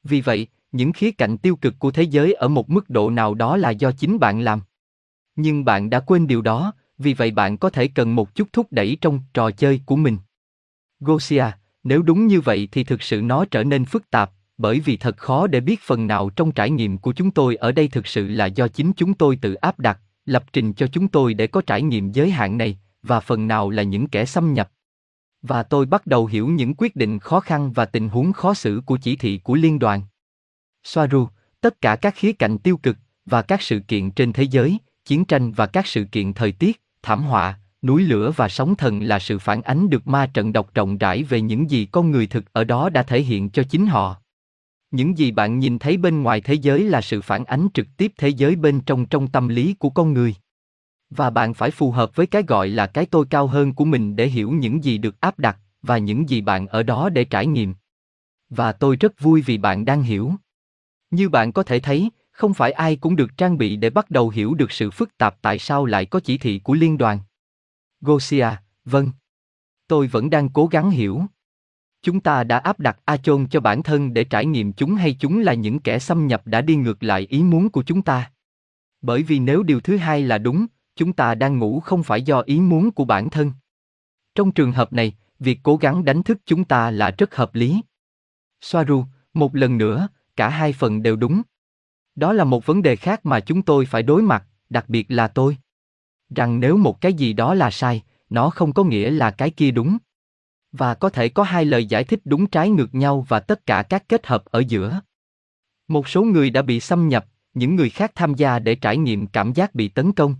Vì 0.03 0.21
vậy, 0.21 0.47
những 0.71 0.93
khía 0.93 1.11
cạnh 1.11 1.37
tiêu 1.37 1.55
cực 1.55 1.79
của 1.79 1.91
thế 1.91 2.03
giới 2.03 2.33
ở 2.33 2.47
một 2.47 2.69
mức 2.69 2.89
độ 2.89 3.09
nào 3.09 3.33
đó 3.33 3.57
là 3.57 3.69
do 3.69 3.91
chính 3.91 4.19
bạn 4.19 4.41
làm. 4.41 4.61
Nhưng 5.35 5.65
bạn 5.65 5.89
đã 5.89 5.99
quên 5.99 6.27
điều 6.27 6.41
đó, 6.41 6.73
vì 6.97 7.13
vậy 7.13 7.31
bạn 7.31 7.57
có 7.57 7.69
thể 7.69 7.87
cần 7.87 8.15
một 8.15 8.35
chút 8.35 8.47
thúc 8.53 8.67
đẩy 8.71 8.97
trong 9.01 9.19
trò 9.33 9.51
chơi 9.51 9.81
của 9.85 9.95
mình. 9.95 10.17
Gosia, 10.99 11.45
nếu 11.83 12.01
đúng 12.01 12.27
như 12.27 12.41
vậy 12.41 12.67
thì 12.71 12.83
thực 12.83 13.01
sự 13.01 13.21
nó 13.21 13.45
trở 13.45 13.63
nên 13.63 13.85
phức 13.85 14.09
tạp, 14.09 14.31
bởi 14.57 14.79
vì 14.79 14.97
thật 14.97 15.17
khó 15.17 15.47
để 15.47 15.59
biết 15.59 15.79
phần 15.81 16.07
nào 16.07 16.29
trong 16.29 16.51
trải 16.51 16.69
nghiệm 16.69 16.97
của 16.97 17.13
chúng 17.13 17.31
tôi 17.31 17.55
ở 17.55 17.71
đây 17.71 17.88
thực 17.88 18.07
sự 18.07 18.27
là 18.27 18.45
do 18.45 18.67
chính 18.67 18.94
chúng 18.94 19.13
tôi 19.13 19.35
tự 19.41 19.53
áp 19.53 19.79
đặt, 19.79 19.99
lập 20.25 20.44
trình 20.53 20.73
cho 20.73 20.88
chúng 20.88 21.07
tôi 21.07 21.33
để 21.33 21.47
có 21.47 21.61
trải 21.61 21.81
nghiệm 21.81 22.11
giới 22.11 22.31
hạn 22.31 22.57
này, 22.57 22.79
và 23.03 23.19
phần 23.19 23.47
nào 23.47 23.69
là 23.69 23.83
những 23.83 24.07
kẻ 24.07 24.25
xâm 24.25 24.53
nhập. 24.53 24.71
Và 25.41 25.63
tôi 25.63 25.85
bắt 25.85 26.07
đầu 26.07 26.25
hiểu 26.25 26.47
những 26.47 26.73
quyết 26.77 26.95
định 26.95 27.19
khó 27.19 27.39
khăn 27.39 27.71
và 27.71 27.85
tình 27.85 28.09
huống 28.09 28.33
khó 28.33 28.53
xử 28.53 28.81
của 28.85 28.97
chỉ 28.97 29.15
thị 29.15 29.39
của 29.43 29.55
liên 29.55 29.79
đoàn. 29.79 30.01
Soaru, 30.83 31.27
tất 31.61 31.81
cả 31.81 31.95
các 31.95 32.15
khía 32.15 32.33
cạnh 32.33 32.57
tiêu 32.57 32.77
cực 32.77 32.97
và 33.25 33.41
các 33.41 33.61
sự 33.61 33.79
kiện 33.79 34.11
trên 34.11 34.33
thế 34.33 34.43
giới, 34.43 34.77
chiến 35.05 35.25
tranh 35.25 35.51
và 35.51 35.65
các 35.65 35.88
sự 35.88 36.03
kiện 36.11 36.33
thời 36.33 36.51
tiết, 36.51 36.81
thảm 37.01 37.23
họa, 37.23 37.59
núi 37.81 38.03
lửa 38.03 38.31
và 38.35 38.50
sóng 38.50 38.75
thần 38.75 39.03
là 39.03 39.19
sự 39.19 39.39
phản 39.39 39.62
ánh 39.62 39.89
được 39.89 40.07
ma 40.07 40.25
trận 40.33 40.53
độc 40.53 40.74
rộng 40.74 40.97
rãi 40.97 41.24
về 41.24 41.41
những 41.41 41.69
gì 41.69 41.85
con 41.85 42.12
người 42.12 42.27
thực 42.27 42.53
ở 42.53 42.63
đó 42.63 42.89
đã 42.89 43.03
thể 43.03 43.21
hiện 43.21 43.50
cho 43.50 43.63
chính 43.63 43.85
họ. 43.85 44.15
Những 44.91 45.18
gì 45.18 45.31
bạn 45.31 45.59
nhìn 45.59 45.79
thấy 45.79 45.97
bên 45.97 46.24
ngoài 46.24 46.41
thế 46.41 46.53
giới 46.53 46.83
là 46.83 47.01
sự 47.01 47.21
phản 47.21 47.45
ánh 47.45 47.68
trực 47.74 47.88
tiếp 47.97 48.12
thế 48.18 48.29
giới 48.29 48.56
bên 48.56 48.81
trong 48.81 49.06
trong 49.06 49.27
tâm 49.27 49.47
lý 49.47 49.74
của 49.74 49.89
con 49.89 50.13
người. 50.13 50.35
Và 51.09 51.29
bạn 51.29 51.53
phải 51.53 51.71
phù 51.71 51.91
hợp 51.91 52.15
với 52.15 52.27
cái 52.27 52.44
gọi 52.44 52.68
là 52.68 52.88
cái 52.88 53.06
tôi 53.06 53.25
cao 53.29 53.47
hơn 53.47 53.74
của 53.74 53.85
mình 53.85 54.15
để 54.15 54.27
hiểu 54.27 54.51
những 54.51 54.83
gì 54.83 54.97
được 54.97 55.21
áp 55.21 55.39
đặt 55.39 55.57
và 55.81 55.97
những 55.97 56.29
gì 56.29 56.41
bạn 56.41 56.68
ở 56.68 56.83
đó 56.83 57.09
để 57.09 57.25
trải 57.25 57.47
nghiệm. 57.47 57.74
Và 58.50 58.71
tôi 58.71 58.95
rất 58.95 59.19
vui 59.19 59.41
vì 59.41 59.57
bạn 59.57 59.85
đang 59.85 60.03
hiểu. 60.03 60.33
Như 61.12 61.29
bạn 61.29 61.51
có 61.51 61.63
thể 61.63 61.79
thấy, 61.79 62.09
không 62.31 62.53
phải 62.53 62.71
ai 62.71 62.95
cũng 62.95 63.15
được 63.15 63.38
trang 63.38 63.57
bị 63.57 63.75
để 63.75 63.89
bắt 63.89 64.12
đầu 64.12 64.29
hiểu 64.29 64.53
được 64.53 64.71
sự 64.71 64.91
phức 64.91 65.18
tạp 65.18 65.41
tại 65.41 65.59
sao 65.59 65.85
lại 65.85 66.06
có 66.06 66.19
chỉ 66.19 66.38
thị 66.38 66.59
của 66.59 66.74
liên 66.74 66.97
đoàn. 66.97 67.19
Gosia, 68.01 68.47
vâng. 68.85 69.11
Tôi 69.88 70.07
vẫn 70.07 70.29
đang 70.29 70.49
cố 70.49 70.67
gắng 70.67 70.89
hiểu. 70.89 71.21
Chúng 72.01 72.19
ta 72.19 72.44
đã 72.44 72.57
áp 72.57 72.79
đặt 72.79 72.99
A 73.05 73.17
Chôn 73.17 73.47
cho 73.47 73.59
bản 73.59 73.83
thân 73.83 74.13
để 74.13 74.23
trải 74.23 74.45
nghiệm 74.45 74.73
chúng 74.73 74.95
hay 74.95 75.15
chúng 75.19 75.39
là 75.39 75.53
những 75.53 75.79
kẻ 75.79 75.99
xâm 75.99 76.27
nhập 76.27 76.47
đã 76.47 76.61
đi 76.61 76.75
ngược 76.75 77.03
lại 77.03 77.27
ý 77.29 77.44
muốn 77.44 77.69
của 77.69 77.83
chúng 77.83 78.01
ta. 78.01 78.31
Bởi 79.01 79.23
vì 79.23 79.39
nếu 79.39 79.63
điều 79.63 79.79
thứ 79.79 79.97
hai 79.97 80.21
là 80.21 80.38
đúng, 80.38 80.65
chúng 80.95 81.13
ta 81.13 81.35
đang 81.35 81.57
ngủ 81.57 81.79
không 81.79 82.03
phải 82.03 82.21
do 82.21 82.41
ý 82.41 82.59
muốn 82.59 82.91
của 82.91 83.05
bản 83.05 83.29
thân. 83.29 83.51
Trong 84.35 84.51
trường 84.51 84.71
hợp 84.71 84.93
này, 84.93 85.15
việc 85.39 85.59
cố 85.63 85.77
gắng 85.77 86.05
đánh 86.05 86.23
thức 86.23 86.38
chúng 86.45 86.63
ta 86.63 86.91
là 86.91 87.11
rất 87.17 87.35
hợp 87.35 87.55
lý. 87.55 87.81
Soaru, 88.61 89.05
một 89.33 89.55
lần 89.55 89.77
nữa, 89.77 90.07
cả 90.35 90.50
hai 90.50 90.73
phần 90.73 91.03
đều 91.03 91.15
đúng. 91.15 91.41
Đó 92.15 92.33
là 92.33 92.43
một 92.43 92.65
vấn 92.65 92.81
đề 92.81 92.95
khác 92.95 93.25
mà 93.25 93.39
chúng 93.39 93.61
tôi 93.61 93.85
phải 93.85 94.03
đối 94.03 94.21
mặt, 94.21 94.43
đặc 94.69 94.89
biệt 94.89 95.05
là 95.09 95.27
tôi. 95.27 95.57
Rằng 96.35 96.59
nếu 96.59 96.77
một 96.77 97.01
cái 97.01 97.13
gì 97.13 97.33
đó 97.33 97.53
là 97.53 97.71
sai, 97.71 98.03
nó 98.29 98.50
không 98.50 98.74
có 98.74 98.83
nghĩa 98.83 99.12
là 99.12 99.31
cái 99.31 99.50
kia 99.50 99.71
đúng. 99.71 99.97
Và 100.71 100.94
có 100.94 101.09
thể 101.09 101.29
có 101.29 101.44
hai 101.44 101.65
lời 101.65 101.85
giải 101.85 102.03
thích 102.03 102.19
đúng 102.25 102.47
trái 102.47 102.69
ngược 102.69 102.95
nhau 102.95 103.25
và 103.29 103.39
tất 103.39 103.65
cả 103.65 103.83
các 103.83 104.09
kết 104.09 104.27
hợp 104.27 104.45
ở 104.45 104.63
giữa. 104.68 105.01
Một 105.88 106.07
số 106.07 106.24
người 106.24 106.50
đã 106.50 106.62
bị 106.62 106.79
xâm 106.79 107.07
nhập, 107.07 107.25
những 107.53 107.75
người 107.75 107.89
khác 107.89 108.12
tham 108.15 108.35
gia 108.35 108.59
để 108.59 108.75
trải 108.75 108.97
nghiệm 108.97 109.27
cảm 109.27 109.53
giác 109.53 109.75
bị 109.75 109.88
tấn 109.88 110.12
công. 110.12 110.35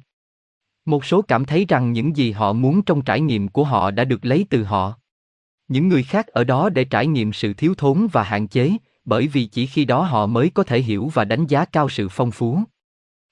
Một 0.86 1.06
số 1.06 1.22
cảm 1.22 1.46
thấy 1.46 1.66
rằng 1.70 1.94
những 1.94 2.18
gì 2.18 2.32
họ 2.32 2.54
muốn 2.54 2.82
trong 2.82 3.02
trải 3.02 3.22
nghiệm 3.22 3.48
của 3.48 3.64
họ 3.64 3.92
đã 3.92 4.04
được 4.04 4.26
lấy 4.26 4.46
từ 4.50 4.64
họ. 4.64 4.94
Những 5.68 5.88
người 5.88 6.04
khác 6.04 6.28
ở 6.28 6.44
đó 6.44 6.70
để 6.70 6.84
trải 6.86 7.08
nghiệm 7.08 7.34
sự 7.34 7.54
thiếu 7.54 7.74
thốn 7.78 8.08
và 8.12 8.24
hạn 8.24 8.48
chế, 8.48 8.72
bởi 9.06 9.28
vì 9.28 9.46
chỉ 9.46 9.66
khi 9.66 9.86
đó 9.86 10.02
họ 10.02 10.28
mới 10.28 10.50
có 10.50 10.64
thể 10.64 10.82
hiểu 10.82 11.12
và 11.14 11.26
đánh 11.26 11.48
giá 11.48 11.66
cao 11.66 11.90
sự 11.90 12.10
phong 12.10 12.32
phú. 12.32 12.60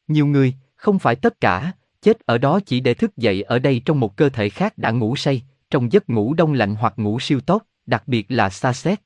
Nhiều 0.07 0.27
người, 0.27 0.53
không 0.75 0.99
phải 0.99 1.15
tất 1.15 1.41
cả, 1.41 1.71
chết 2.05 2.19
ở 2.25 2.37
đó 2.37 2.59
chỉ 2.65 2.79
để 2.79 2.93
thức 2.93 3.17
dậy 3.17 3.41
ở 3.41 3.59
đây 3.59 3.81
trong 3.85 3.99
một 3.99 4.17
cơ 4.17 4.29
thể 4.29 4.49
khác 4.49 4.77
đã 4.77 4.91
ngủ 4.91 5.15
say, 5.15 5.43
trong 5.69 5.91
giấc 5.91 6.09
ngủ 6.09 6.33
đông 6.33 6.53
lạnh 6.53 6.75
hoặc 6.75 6.93
ngủ 6.97 7.19
siêu 7.19 7.41
tốc, 7.41 7.63
đặc 7.85 8.03
biệt 8.07 8.25
là 8.29 8.49
xa 8.49 8.73
xét. 8.73 9.01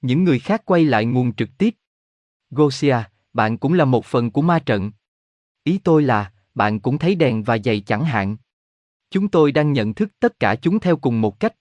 Những 0.00 0.24
người 0.24 0.38
khác 0.38 0.62
quay 0.64 0.84
lại 0.84 1.04
nguồn 1.04 1.34
trực 1.34 1.48
tiếp. 1.58 1.74
Gosia, 2.50 2.96
bạn 3.32 3.58
cũng 3.58 3.72
là 3.72 3.84
một 3.84 4.04
phần 4.04 4.30
của 4.30 4.42
ma 4.42 4.58
trận. 4.58 4.92
Ý 5.64 5.78
tôi 5.84 6.02
là, 6.02 6.32
bạn 6.54 6.80
cũng 6.80 6.98
thấy 6.98 7.14
đèn 7.14 7.42
và 7.42 7.58
giày 7.58 7.80
chẳng 7.80 8.04
hạn. 8.04 8.36
Chúng 9.10 9.28
tôi 9.28 9.52
đang 9.52 9.72
nhận 9.72 9.94
thức 9.94 10.10
tất 10.20 10.40
cả 10.40 10.56
chúng 10.56 10.80
theo 10.80 10.96
cùng 10.96 11.20
một 11.20 11.40
cách. 11.40 11.54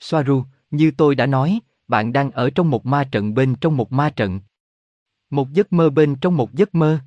Soaru, 0.00 0.44
như 0.70 0.90
tôi 0.96 1.14
đã 1.14 1.26
nói, 1.26 1.60
bạn 1.88 2.12
đang 2.12 2.30
ở 2.30 2.50
trong 2.50 2.70
một 2.70 2.86
ma 2.86 3.04
trận 3.12 3.34
bên 3.34 3.54
trong 3.60 3.76
một 3.76 3.92
ma 3.92 4.10
trận. 4.10 4.40
Một 5.30 5.52
giấc 5.52 5.72
mơ 5.72 5.90
bên 5.90 6.16
trong 6.20 6.36
một 6.36 6.54
giấc 6.54 6.74
mơ. 6.74 6.98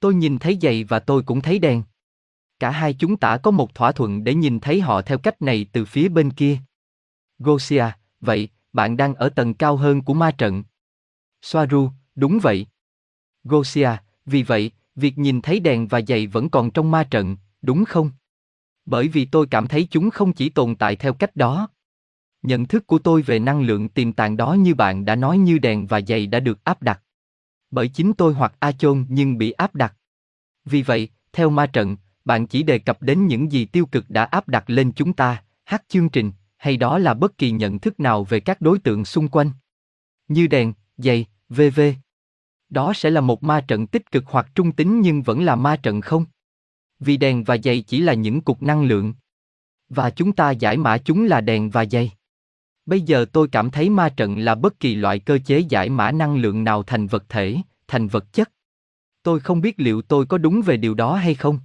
Tôi 0.00 0.14
nhìn 0.14 0.38
thấy 0.38 0.58
giày 0.62 0.84
và 0.84 0.98
tôi 0.98 1.22
cũng 1.22 1.40
thấy 1.40 1.58
đèn. 1.58 1.82
Cả 2.58 2.70
hai 2.70 2.94
chúng 2.94 3.16
ta 3.16 3.36
có 3.36 3.50
một 3.50 3.74
thỏa 3.74 3.92
thuận 3.92 4.24
để 4.24 4.34
nhìn 4.34 4.60
thấy 4.60 4.80
họ 4.80 5.02
theo 5.02 5.18
cách 5.18 5.42
này 5.42 5.66
từ 5.72 5.84
phía 5.84 6.08
bên 6.08 6.30
kia. 6.30 6.58
Gosia, 7.38 7.84
vậy, 8.20 8.48
bạn 8.72 8.96
đang 8.96 9.14
ở 9.14 9.28
tầng 9.28 9.54
cao 9.54 9.76
hơn 9.76 10.02
của 10.02 10.14
ma 10.14 10.30
trận. 10.30 10.64
Soaru, 11.42 11.90
đúng 12.14 12.38
vậy. 12.42 12.66
Gosia, 13.44 13.90
vì 14.26 14.42
vậy, 14.42 14.70
việc 14.94 15.18
nhìn 15.18 15.40
thấy 15.40 15.60
đèn 15.60 15.88
và 15.88 16.00
giày 16.08 16.26
vẫn 16.26 16.50
còn 16.50 16.70
trong 16.70 16.90
ma 16.90 17.04
trận, 17.04 17.36
đúng 17.62 17.84
không? 17.84 18.10
Bởi 18.86 19.08
vì 19.08 19.24
tôi 19.24 19.46
cảm 19.46 19.66
thấy 19.66 19.88
chúng 19.90 20.10
không 20.10 20.32
chỉ 20.32 20.48
tồn 20.48 20.76
tại 20.76 20.96
theo 20.96 21.12
cách 21.12 21.36
đó. 21.36 21.68
Nhận 22.42 22.66
thức 22.66 22.86
của 22.86 22.98
tôi 22.98 23.22
về 23.22 23.38
năng 23.38 23.60
lượng 23.62 23.88
tiềm 23.88 24.12
tàng 24.12 24.36
đó 24.36 24.52
như 24.52 24.74
bạn 24.74 25.04
đã 25.04 25.16
nói 25.16 25.38
như 25.38 25.58
đèn 25.58 25.86
và 25.86 26.00
giày 26.00 26.26
đã 26.26 26.40
được 26.40 26.64
áp 26.64 26.82
đặt. 26.82 27.02
Bởi 27.70 27.88
chính 27.88 28.12
tôi 28.12 28.34
hoặc 28.34 28.54
A 28.58 28.72
Chôn 28.72 29.06
nhưng 29.08 29.38
bị 29.38 29.50
áp 29.50 29.74
đặt. 29.74 29.96
Vì 30.64 30.82
vậy, 30.82 31.08
theo 31.32 31.50
ma 31.50 31.66
trận, 31.66 31.96
bạn 32.26 32.46
chỉ 32.46 32.62
đề 32.62 32.78
cập 32.78 33.02
đến 33.02 33.26
những 33.26 33.52
gì 33.52 33.64
tiêu 33.64 33.86
cực 33.86 34.10
đã 34.10 34.24
áp 34.24 34.48
đặt 34.48 34.70
lên 34.70 34.92
chúng 34.92 35.12
ta, 35.12 35.42
hát 35.64 35.82
chương 35.88 36.08
trình, 36.08 36.32
hay 36.56 36.76
đó 36.76 36.98
là 36.98 37.14
bất 37.14 37.38
kỳ 37.38 37.50
nhận 37.50 37.78
thức 37.78 38.00
nào 38.00 38.24
về 38.24 38.40
các 38.40 38.60
đối 38.60 38.78
tượng 38.78 39.04
xung 39.04 39.28
quanh. 39.28 39.50
Như 40.28 40.46
đèn, 40.46 40.72
giày, 40.96 41.26
vv. 41.48 41.80
Đó 42.68 42.92
sẽ 42.92 43.10
là 43.10 43.20
một 43.20 43.42
ma 43.42 43.60
trận 43.68 43.86
tích 43.86 44.10
cực 44.10 44.24
hoặc 44.26 44.46
trung 44.54 44.72
tính 44.72 45.00
nhưng 45.00 45.22
vẫn 45.22 45.44
là 45.44 45.56
ma 45.56 45.76
trận 45.76 46.00
không? 46.00 46.24
Vì 47.00 47.16
đèn 47.16 47.44
và 47.44 47.56
giày 47.64 47.82
chỉ 47.82 48.00
là 48.00 48.14
những 48.14 48.40
cục 48.40 48.62
năng 48.62 48.84
lượng. 48.84 49.14
Và 49.88 50.10
chúng 50.10 50.32
ta 50.32 50.50
giải 50.50 50.76
mã 50.76 50.98
chúng 50.98 51.24
là 51.24 51.40
đèn 51.40 51.70
và 51.70 51.84
giày. 51.84 52.12
Bây 52.86 53.00
giờ 53.00 53.24
tôi 53.32 53.48
cảm 53.48 53.70
thấy 53.70 53.90
ma 53.90 54.08
trận 54.08 54.38
là 54.38 54.54
bất 54.54 54.80
kỳ 54.80 54.94
loại 54.94 55.18
cơ 55.18 55.38
chế 55.38 55.58
giải 55.58 55.90
mã 55.90 56.12
năng 56.12 56.36
lượng 56.36 56.64
nào 56.64 56.82
thành 56.82 57.06
vật 57.06 57.24
thể, 57.28 57.56
thành 57.88 58.08
vật 58.08 58.32
chất. 58.32 58.52
Tôi 59.22 59.40
không 59.40 59.60
biết 59.60 59.80
liệu 59.80 60.02
tôi 60.02 60.26
có 60.26 60.38
đúng 60.38 60.62
về 60.62 60.76
điều 60.76 60.94
đó 60.94 61.14
hay 61.14 61.34
không. 61.34 61.58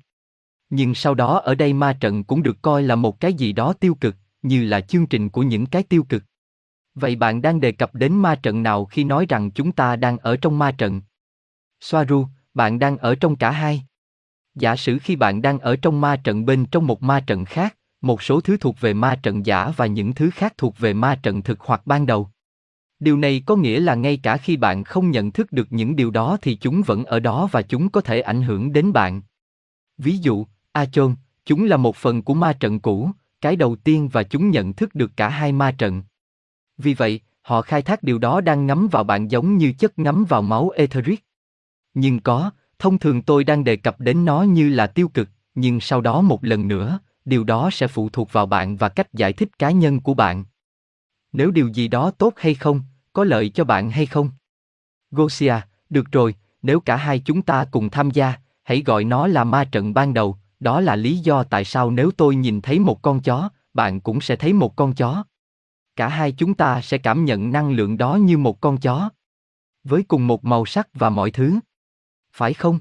Nhưng 0.72 0.96
sau 0.96 1.13
đó 1.13 1.38
ở 1.40 1.56
đây 1.56 1.74
ma 1.74 1.94
trận 1.94 2.24
cũng 2.24 2.44
được 2.44 2.62
coi 2.62 2.84
là 2.84 2.96
một 2.96 3.20
cái 3.20 3.34
gì 3.34 3.54
đó 3.54 3.74
tiêu 3.74 3.96
cực, 3.96 4.16
như 4.42 4.63
là 4.63 4.82
chương 4.82 5.08
trình 5.08 5.30
của 5.30 5.44
những 5.44 5.66
cái 5.66 5.84
tiêu 5.84 6.04
cực. 6.04 6.24
Vậy 6.96 7.16
bạn 7.16 7.42
đang 7.42 7.60
đề 7.60 7.72
cập 7.72 7.96
đến 7.96 8.13
ma 8.13 8.36
trận 8.36 8.63
nào 8.63 8.86
khi 8.86 9.04
nói 9.04 9.25
rằng 9.30 9.51
chúng 9.51 9.72
ta 9.72 9.96
đang 9.96 10.18
ở 10.18 10.38
trong 10.38 10.60
ma 10.60 10.72
trận? 10.72 11.01
Soaru, 11.82 12.28
bạn 12.54 12.80
đang 12.80 12.98
ở 12.98 13.16
trong 13.16 13.36
cả 13.36 13.51
hai. 13.51 13.84
Giả 14.56 14.75
sử 14.75 14.98
khi 15.00 15.16
bạn 15.16 15.42
đang 15.42 15.60
ở 15.60 15.75
trong 15.75 16.01
ma 16.01 16.16
trận 16.16 16.46
bên 16.46 16.66
trong 16.66 16.88
một 16.88 17.04
ma 17.04 17.20
trận 17.20 17.46
khác, 17.46 17.78
một 18.01 18.22
số 18.22 18.42
thứ 18.42 18.58
thuộc 18.58 18.80
về 18.80 18.94
ma 18.94 19.20
trận 19.24 19.46
giả 19.46 19.72
và 19.78 19.86
những 19.86 20.13
thứ 20.13 20.30
khác 20.34 20.54
thuộc 20.58 20.80
về 20.80 20.94
ma 20.94 21.20
trận 21.24 21.42
thực 21.42 21.60
hoặc 21.60 21.88
ban 21.88 22.06
đầu. 22.06 22.30
Điều 23.00 23.18
này 23.18 23.44
có 23.46 23.56
nghĩa 23.56 23.80
là 23.80 23.96
ngay 23.96 24.20
cả 24.24 24.38
khi 24.38 24.58
bạn 24.58 24.84
không 24.84 25.12
nhận 25.12 25.32
thức 25.32 25.51
được 25.51 25.68
những 25.70 25.96
điều 25.96 26.12
đó 26.12 26.38
thì 26.42 26.56
chúng 26.56 26.82
vẫn 26.82 27.06
ở 27.06 27.20
đó 27.20 27.50
và 27.51 27.62
chúng 27.62 27.90
có 27.90 28.01
thể 28.01 28.22
ảnh 28.22 28.42
hưởng 28.42 28.74
đến 28.74 28.94
bạn. 28.94 29.22
Ví 29.98 30.18
dụ, 30.18 30.46
A 30.72 30.86
chôn, 30.86 31.16
chúng 31.46 31.63
là 31.63 31.78
một 31.78 31.96
phần 31.96 32.22
của 32.22 32.34
ma 32.34 32.54
trận 32.54 32.80
cũ, 32.80 33.12
cái 33.42 33.56
đầu 33.56 33.75
tiên 33.75 34.10
và 34.12 34.24
chúng 34.24 34.50
nhận 34.50 34.74
thức 34.74 34.96
được 34.96 35.12
cả 35.16 35.30
hai 35.30 35.51
ma 35.51 35.72
trận. 35.72 36.04
Vì 36.78 36.94
vậy, 36.94 37.20
họ 37.42 37.62
khai 37.62 37.82
thác 37.82 38.04
điều 38.04 38.18
đó 38.18 38.42
đang 38.42 38.68
ngấm 38.68 38.88
vào 38.92 39.04
bạn 39.04 39.32
giống 39.32 39.58
như 39.58 39.74
chất 39.80 40.00
ngấm 40.00 40.25
vào 40.30 40.42
máu 40.42 40.70
etheric. 40.70 41.25
Nhưng 41.94 42.20
có, 42.20 42.51
thông 42.80 43.00
thường 43.00 43.22
tôi 43.22 43.44
đang 43.44 43.63
đề 43.63 43.75
cập 43.75 44.00
đến 44.00 44.25
nó 44.25 44.42
như 44.42 44.70
là 44.70 44.88
tiêu 44.88 45.08
cực, 45.08 45.30
nhưng 45.56 45.80
sau 45.80 46.01
đó 46.01 46.22
một 46.22 46.44
lần 46.44 46.68
nữa, 46.68 47.00
điều 47.25 47.44
đó 47.44 47.70
sẽ 47.72 47.88
phụ 47.88 48.10
thuộc 48.10 48.34
vào 48.34 48.46
bạn 48.46 48.78
và 48.78 48.90
cách 48.90 49.13
giải 49.13 49.34
thích 49.34 49.60
cá 49.60 49.72
nhân 49.72 50.00
của 50.00 50.13
bạn. 50.13 50.46
Nếu 51.34 51.51
điều 51.51 51.68
gì 51.68 51.88
đó 51.88 52.12
tốt 52.12 52.34
hay 52.38 52.56
không, 52.56 52.82
có 53.13 53.24
lợi 53.24 53.50
cho 53.50 53.63
bạn 53.63 53.92
hay 53.92 54.06
không? 54.06 54.30
Gosia, 55.12 55.56
được 55.90 56.12
rồi, 56.12 56.36
nếu 56.62 56.80
cả 56.80 56.96
hai 56.96 57.20
chúng 57.20 57.42
ta 57.42 57.66
cùng 57.72 57.90
tham 57.90 58.12
gia, 58.12 58.34
hãy 58.63 58.84
gọi 58.86 59.04
nó 59.04 59.28
là 59.28 59.44
ma 59.44 59.63
trận 59.63 59.94
ban 59.94 60.13
đầu, 60.13 60.38
đó 60.62 60.82
là 60.82 60.96
lý 60.96 61.18
do 61.18 61.44
tại 61.44 61.65
sao 61.65 61.91
nếu 61.91 62.12
tôi 62.12 62.36
nhìn 62.36 62.62
thấy 62.62 62.80
một 62.80 63.01
con 63.01 63.22
chó, 63.22 63.50
bạn 63.74 64.01
cũng 64.01 64.22
sẽ 64.22 64.36
thấy 64.36 64.53
một 64.53 64.75
con 64.75 64.94
chó. 64.94 65.24
Cả 65.96 66.08
hai 66.08 66.32
chúng 66.32 66.53
ta 66.53 66.82
sẽ 66.82 66.98
cảm 66.98 67.25
nhận 67.25 67.51
năng 67.51 67.72
lượng 67.72 67.98
đó 67.98 68.15
như 68.15 68.38
một 68.38 68.62
con 68.62 68.77
chó. 68.77 69.10
Với 69.84 70.03
cùng 70.03 70.27
một 70.27 70.46
màu 70.46 70.65
sắc 70.65 70.88
và 70.94 71.10
mọi 71.10 71.32
thứ. 71.32 71.60
Phải 72.34 72.53
không? 72.53 72.80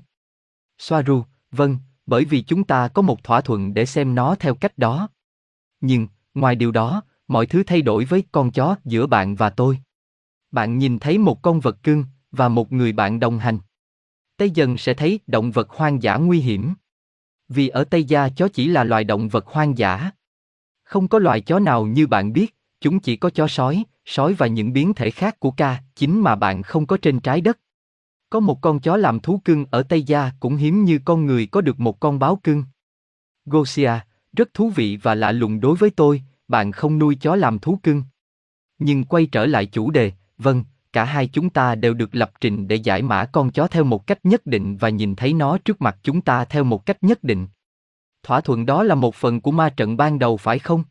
Soaru, 0.78 1.22
vâng, 1.50 1.78
bởi 2.06 2.24
vì 2.24 2.42
chúng 2.42 2.64
ta 2.64 2.88
có 2.88 3.02
một 3.02 3.24
thỏa 3.24 3.40
thuận 3.40 3.74
để 3.74 3.86
xem 3.86 4.14
nó 4.14 4.34
theo 4.34 4.54
cách 4.54 4.78
đó. 4.78 5.08
Nhưng, 5.80 6.08
ngoài 6.34 6.54
điều 6.54 6.70
đó, 6.70 7.02
mọi 7.28 7.46
thứ 7.46 7.62
thay 7.66 7.82
đổi 7.82 8.04
với 8.04 8.24
con 8.32 8.50
chó 8.50 8.76
giữa 8.84 9.06
bạn 9.06 9.34
và 9.34 9.50
tôi. 9.50 9.78
Bạn 10.50 10.78
nhìn 10.78 10.98
thấy 10.98 11.18
một 11.18 11.42
con 11.42 11.60
vật 11.60 11.82
cưng 11.82 12.04
và 12.30 12.48
một 12.48 12.72
người 12.72 12.92
bạn 12.92 13.20
đồng 13.20 13.38
hành. 13.38 13.58
Tây 14.36 14.50
dần 14.50 14.76
sẽ 14.76 14.94
thấy 14.94 15.20
động 15.26 15.50
vật 15.50 15.70
hoang 15.70 16.02
dã 16.02 16.16
nguy 16.16 16.40
hiểm. 16.40 16.74
Vì 17.50 17.68
ở 17.68 17.84
Tây 17.84 18.04
Gia 18.04 18.28
chó 18.28 18.48
chỉ 18.48 18.68
là 18.68 18.84
loài 18.84 19.04
động 19.04 19.28
vật 19.28 19.46
hoang 19.46 19.78
dã. 19.78 20.10
Không 20.82 21.08
có 21.08 21.18
loài 21.18 21.40
chó 21.40 21.58
nào 21.58 21.86
như 21.86 22.06
bạn 22.06 22.32
biết, 22.32 22.54
chúng 22.80 23.00
chỉ 23.00 23.16
có 23.16 23.30
chó 23.30 23.48
sói, 23.48 23.84
sói 24.04 24.34
và 24.34 24.46
những 24.46 24.72
biến 24.72 24.94
thể 24.94 25.10
khác 25.10 25.40
của 25.40 25.50
ca, 25.50 25.82
chính 25.96 26.20
mà 26.20 26.36
bạn 26.36 26.62
không 26.62 26.86
có 26.86 26.96
trên 27.02 27.20
trái 27.20 27.40
đất. 27.40 27.58
Có 28.30 28.40
một 28.40 28.60
con 28.60 28.80
chó 28.80 28.96
làm 28.96 29.20
thú 29.20 29.40
cưng 29.44 29.66
ở 29.70 29.82
Tây 29.82 30.02
Gia 30.02 30.30
cũng 30.40 30.56
hiếm 30.56 30.84
như 30.84 31.00
con 31.04 31.26
người 31.26 31.46
có 31.46 31.60
được 31.60 31.80
một 31.80 32.00
con 32.00 32.18
báo 32.18 32.36
cưng. 32.36 32.64
Gosia, 33.44 33.92
rất 34.36 34.54
thú 34.54 34.70
vị 34.70 34.98
và 35.02 35.14
lạ 35.14 35.32
lùng 35.32 35.60
đối 35.60 35.76
với 35.76 35.90
tôi, 35.90 36.22
bạn 36.48 36.72
không 36.72 36.98
nuôi 36.98 37.14
chó 37.20 37.36
làm 37.36 37.58
thú 37.58 37.78
cưng. 37.82 38.02
Nhưng 38.78 39.04
quay 39.04 39.26
trở 39.26 39.46
lại 39.46 39.66
chủ 39.66 39.90
đề, 39.90 40.12
vâng, 40.38 40.64
cả 40.92 41.04
hai 41.04 41.26
chúng 41.26 41.50
ta 41.50 41.74
đều 41.74 41.94
được 41.94 42.14
lập 42.14 42.32
trình 42.40 42.68
để 42.68 42.76
giải 42.76 43.02
mã 43.02 43.24
con 43.24 43.50
chó 43.52 43.66
theo 43.66 43.84
một 43.84 44.06
cách 44.06 44.18
nhất 44.22 44.46
định 44.46 44.76
và 44.76 44.88
nhìn 44.88 45.16
thấy 45.16 45.32
nó 45.32 45.58
trước 45.58 45.80
mặt 45.80 45.98
chúng 46.02 46.20
ta 46.20 46.44
theo 46.44 46.64
một 46.64 46.86
cách 46.86 47.02
nhất 47.02 47.24
định. 47.24 47.48
Thỏa 48.22 48.40
thuận 48.40 48.66
đó 48.66 48.82
là 48.82 48.94
một 48.94 49.14
phần 49.14 49.40
của 49.40 49.50
ma 49.50 49.70
trận 49.70 49.96
ban 49.96 50.18
đầu 50.18 50.36
phải 50.36 50.58
không? 50.58 50.84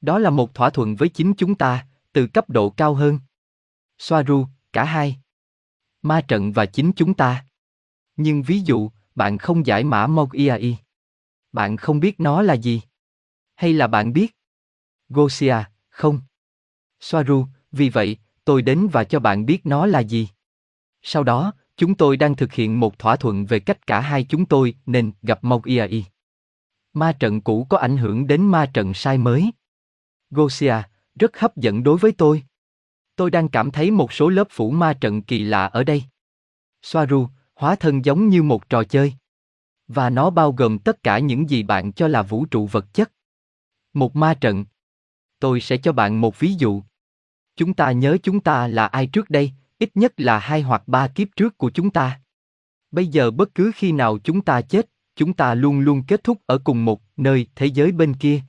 Đó 0.00 0.18
là 0.18 0.30
một 0.30 0.54
thỏa 0.54 0.70
thuận 0.70 0.96
với 0.96 1.08
chính 1.08 1.34
chúng 1.34 1.54
ta, 1.54 1.86
từ 2.12 2.26
cấp 2.26 2.50
độ 2.50 2.70
cao 2.70 2.94
hơn. 2.94 3.18
Soaru, 3.98 4.46
cả 4.72 4.84
hai. 4.84 5.16
Ma 6.02 6.20
trận 6.20 6.52
và 6.52 6.66
chính 6.66 6.92
chúng 6.96 7.14
ta. 7.14 7.44
Nhưng 8.16 8.42
ví 8.42 8.60
dụ, 8.60 8.90
bạn 9.14 9.38
không 9.38 9.66
giải 9.66 9.84
mã 9.84 10.06
Mogiai. 10.06 10.78
Bạn 11.52 11.76
không 11.76 12.00
biết 12.00 12.20
nó 12.20 12.42
là 12.42 12.54
gì? 12.54 12.82
Hay 13.54 13.72
là 13.72 13.86
bạn 13.86 14.12
biết? 14.12 14.36
Gosia, 15.08 15.56
không. 15.88 16.20
Soaru, 17.00 17.46
vì 17.72 17.88
vậy, 17.88 18.18
tôi 18.44 18.62
đến 18.62 18.88
và 18.92 19.04
cho 19.04 19.20
bạn 19.20 19.46
biết 19.46 19.66
nó 19.66 19.86
là 19.86 20.00
gì. 20.00 20.28
Sau 21.02 21.24
đó, 21.24 21.52
chúng 21.76 21.94
tôi 21.94 22.16
đang 22.16 22.36
thực 22.36 22.52
hiện 22.52 22.80
một 22.80 22.98
thỏa 22.98 23.16
thuận 23.16 23.46
về 23.46 23.60
cách 23.60 23.86
cả 23.86 24.00
hai 24.00 24.26
chúng 24.28 24.46
tôi 24.46 24.74
nên 24.86 25.12
gặp 25.22 25.44
Mogiai. 25.44 26.06
Ma 26.92 27.12
trận 27.12 27.40
cũ 27.40 27.66
có 27.68 27.78
ảnh 27.78 27.96
hưởng 27.96 28.26
đến 28.26 28.42
ma 28.42 28.70
trận 28.74 28.94
sai 28.94 29.18
mới. 29.18 29.50
Gosia, 30.30 30.74
rất 31.14 31.38
hấp 31.38 31.56
dẫn 31.56 31.82
đối 31.82 31.98
với 31.98 32.12
tôi. 32.12 32.42
Tôi 33.16 33.30
đang 33.30 33.48
cảm 33.48 33.70
thấy 33.70 33.90
một 33.90 34.12
số 34.12 34.28
lớp 34.28 34.46
phủ 34.50 34.70
ma 34.70 34.92
trận 34.92 35.22
kỳ 35.22 35.38
lạ 35.38 35.66
ở 35.66 35.84
đây. 35.84 36.04
Soaru, 36.82 37.28
hóa 37.54 37.76
thân 37.76 38.04
giống 38.04 38.28
như 38.28 38.42
một 38.42 38.68
trò 38.68 38.84
chơi. 38.84 39.14
Và 39.88 40.10
nó 40.10 40.30
bao 40.30 40.52
gồm 40.52 40.78
tất 40.78 41.02
cả 41.02 41.18
những 41.18 41.50
gì 41.50 41.62
bạn 41.62 41.92
cho 41.92 42.08
là 42.08 42.22
vũ 42.22 42.46
trụ 42.46 42.66
vật 42.66 42.94
chất. 42.94 43.12
Một 43.92 44.16
ma 44.16 44.34
trận. 44.34 44.64
Tôi 45.38 45.60
sẽ 45.60 45.76
cho 45.76 45.92
bạn 45.92 46.20
một 46.20 46.38
ví 46.38 46.54
dụ. 46.58 46.82
Chúng 47.56 47.74
ta 47.74 47.92
nhớ 47.92 48.16
chúng 48.22 48.40
ta 48.40 48.68
là 48.68 48.86
ai 48.86 49.06
trước 49.06 49.30
đây, 49.30 49.52
ít 49.78 49.90
nhất 49.94 50.12
là 50.16 50.38
hai 50.38 50.62
hoặc 50.62 50.82
ba 50.86 51.08
kiếp 51.08 51.28
trước 51.36 51.58
của 51.58 51.70
chúng 51.70 51.90
ta. 51.90 52.20
Bây 52.90 53.06
giờ 53.06 53.30
bất 53.30 53.54
cứ 53.54 53.72
khi 53.74 53.92
nào 53.92 54.18
chúng 54.24 54.40
ta 54.40 54.60
chết, 54.60 54.88
chúng 55.16 55.32
ta 55.32 55.54
luôn 55.54 55.80
luôn 55.80 56.02
kết 56.02 56.24
thúc 56.24 56.38
ở 56.46 56.58
cùng 56.58 56.84
một 56.84 57.02
nơi 57.16 57.46
thế 57.56 57.66
giới 57.66 57.92
bên 57.92 58.14
kia. 58.14 58.40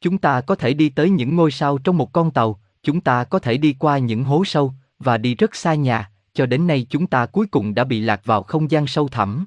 Chúng 0.00 0.18
ta 0.18 0.40
có 0.40 0.54
thể 0.54 0.74
đi 0.74 0.88
tới 0.88 1.10
những 1.10 1.36
ngôi 1.36 1.50
sao 1.50 1.78
trong 1.78 1.98
một 1.98 2.12
con 2.12 2.30
tàu, 2.30 2.60
chúng 2.82 3.00
ta 3.00 3.24
có 3.24 3.38
thể 3.38 3.56
đi 3.56 3.76
qua 3.78 3.98
những 3.98 4.24
hố 4.24 4.44
sâu 4.44 4.72
và 4.98 5.18
đi 5.18 5.34
rất 5.34 5.56
xa 5.56 5.74
nhà, 5.74 6.10
cho 6.32 6.46
đến 6.46 6.66
nay 6.66 6.86
chúng 6.90 7.06
ta 7.06 7.26
cuối 7.26 7.46
cùng 7.46 7.74
đã 7.74 7.84
bị 7.84 8.00
lạc 8.00 8.20
vào 8.24 8.42
không 8.42 8.70
gian 8.70 8.86
sâu 8.86 9.08
thẳm. 9.08 9.46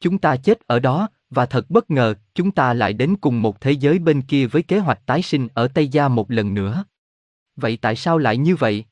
Chúng 0.00 0.18
ta 0.18 0.36
chết 0.36 0.66
ở 0.66 0.78
đó 0.78 1.08
và 1.30 1.46
thật 1.46 1.70
bất 1.70 1.90
ngờ, 1.90 2.14
chúng 2.34 2.50
ta 2.50 2.74
lại 2.74 2.92
đến 2.92 3.16
cùng 3.16 3.42
một 3.42 3.60
thế 3.60 3.72
giới 3.72 3.98
bên 3.98 4.22
kia 4.22 4.46
với 4.46 4.62
kế 4.62 4.78
hoạch 4.78 5.06
tái 5.06 5.22
sinh 5.22 5.48
ở 5.54 5.68
Tây 5.68 5.88
Gia 5.88 6.08
một 6.08 6.30
lần 6.30 6.54
nữa. 6.54 6.84
Vậy 7.60 7.78
tại 7.80 7.96
sao 7.96 8.18
lại 8.18 8.36
như 8.36 8.56
vậy? 8.56 8.84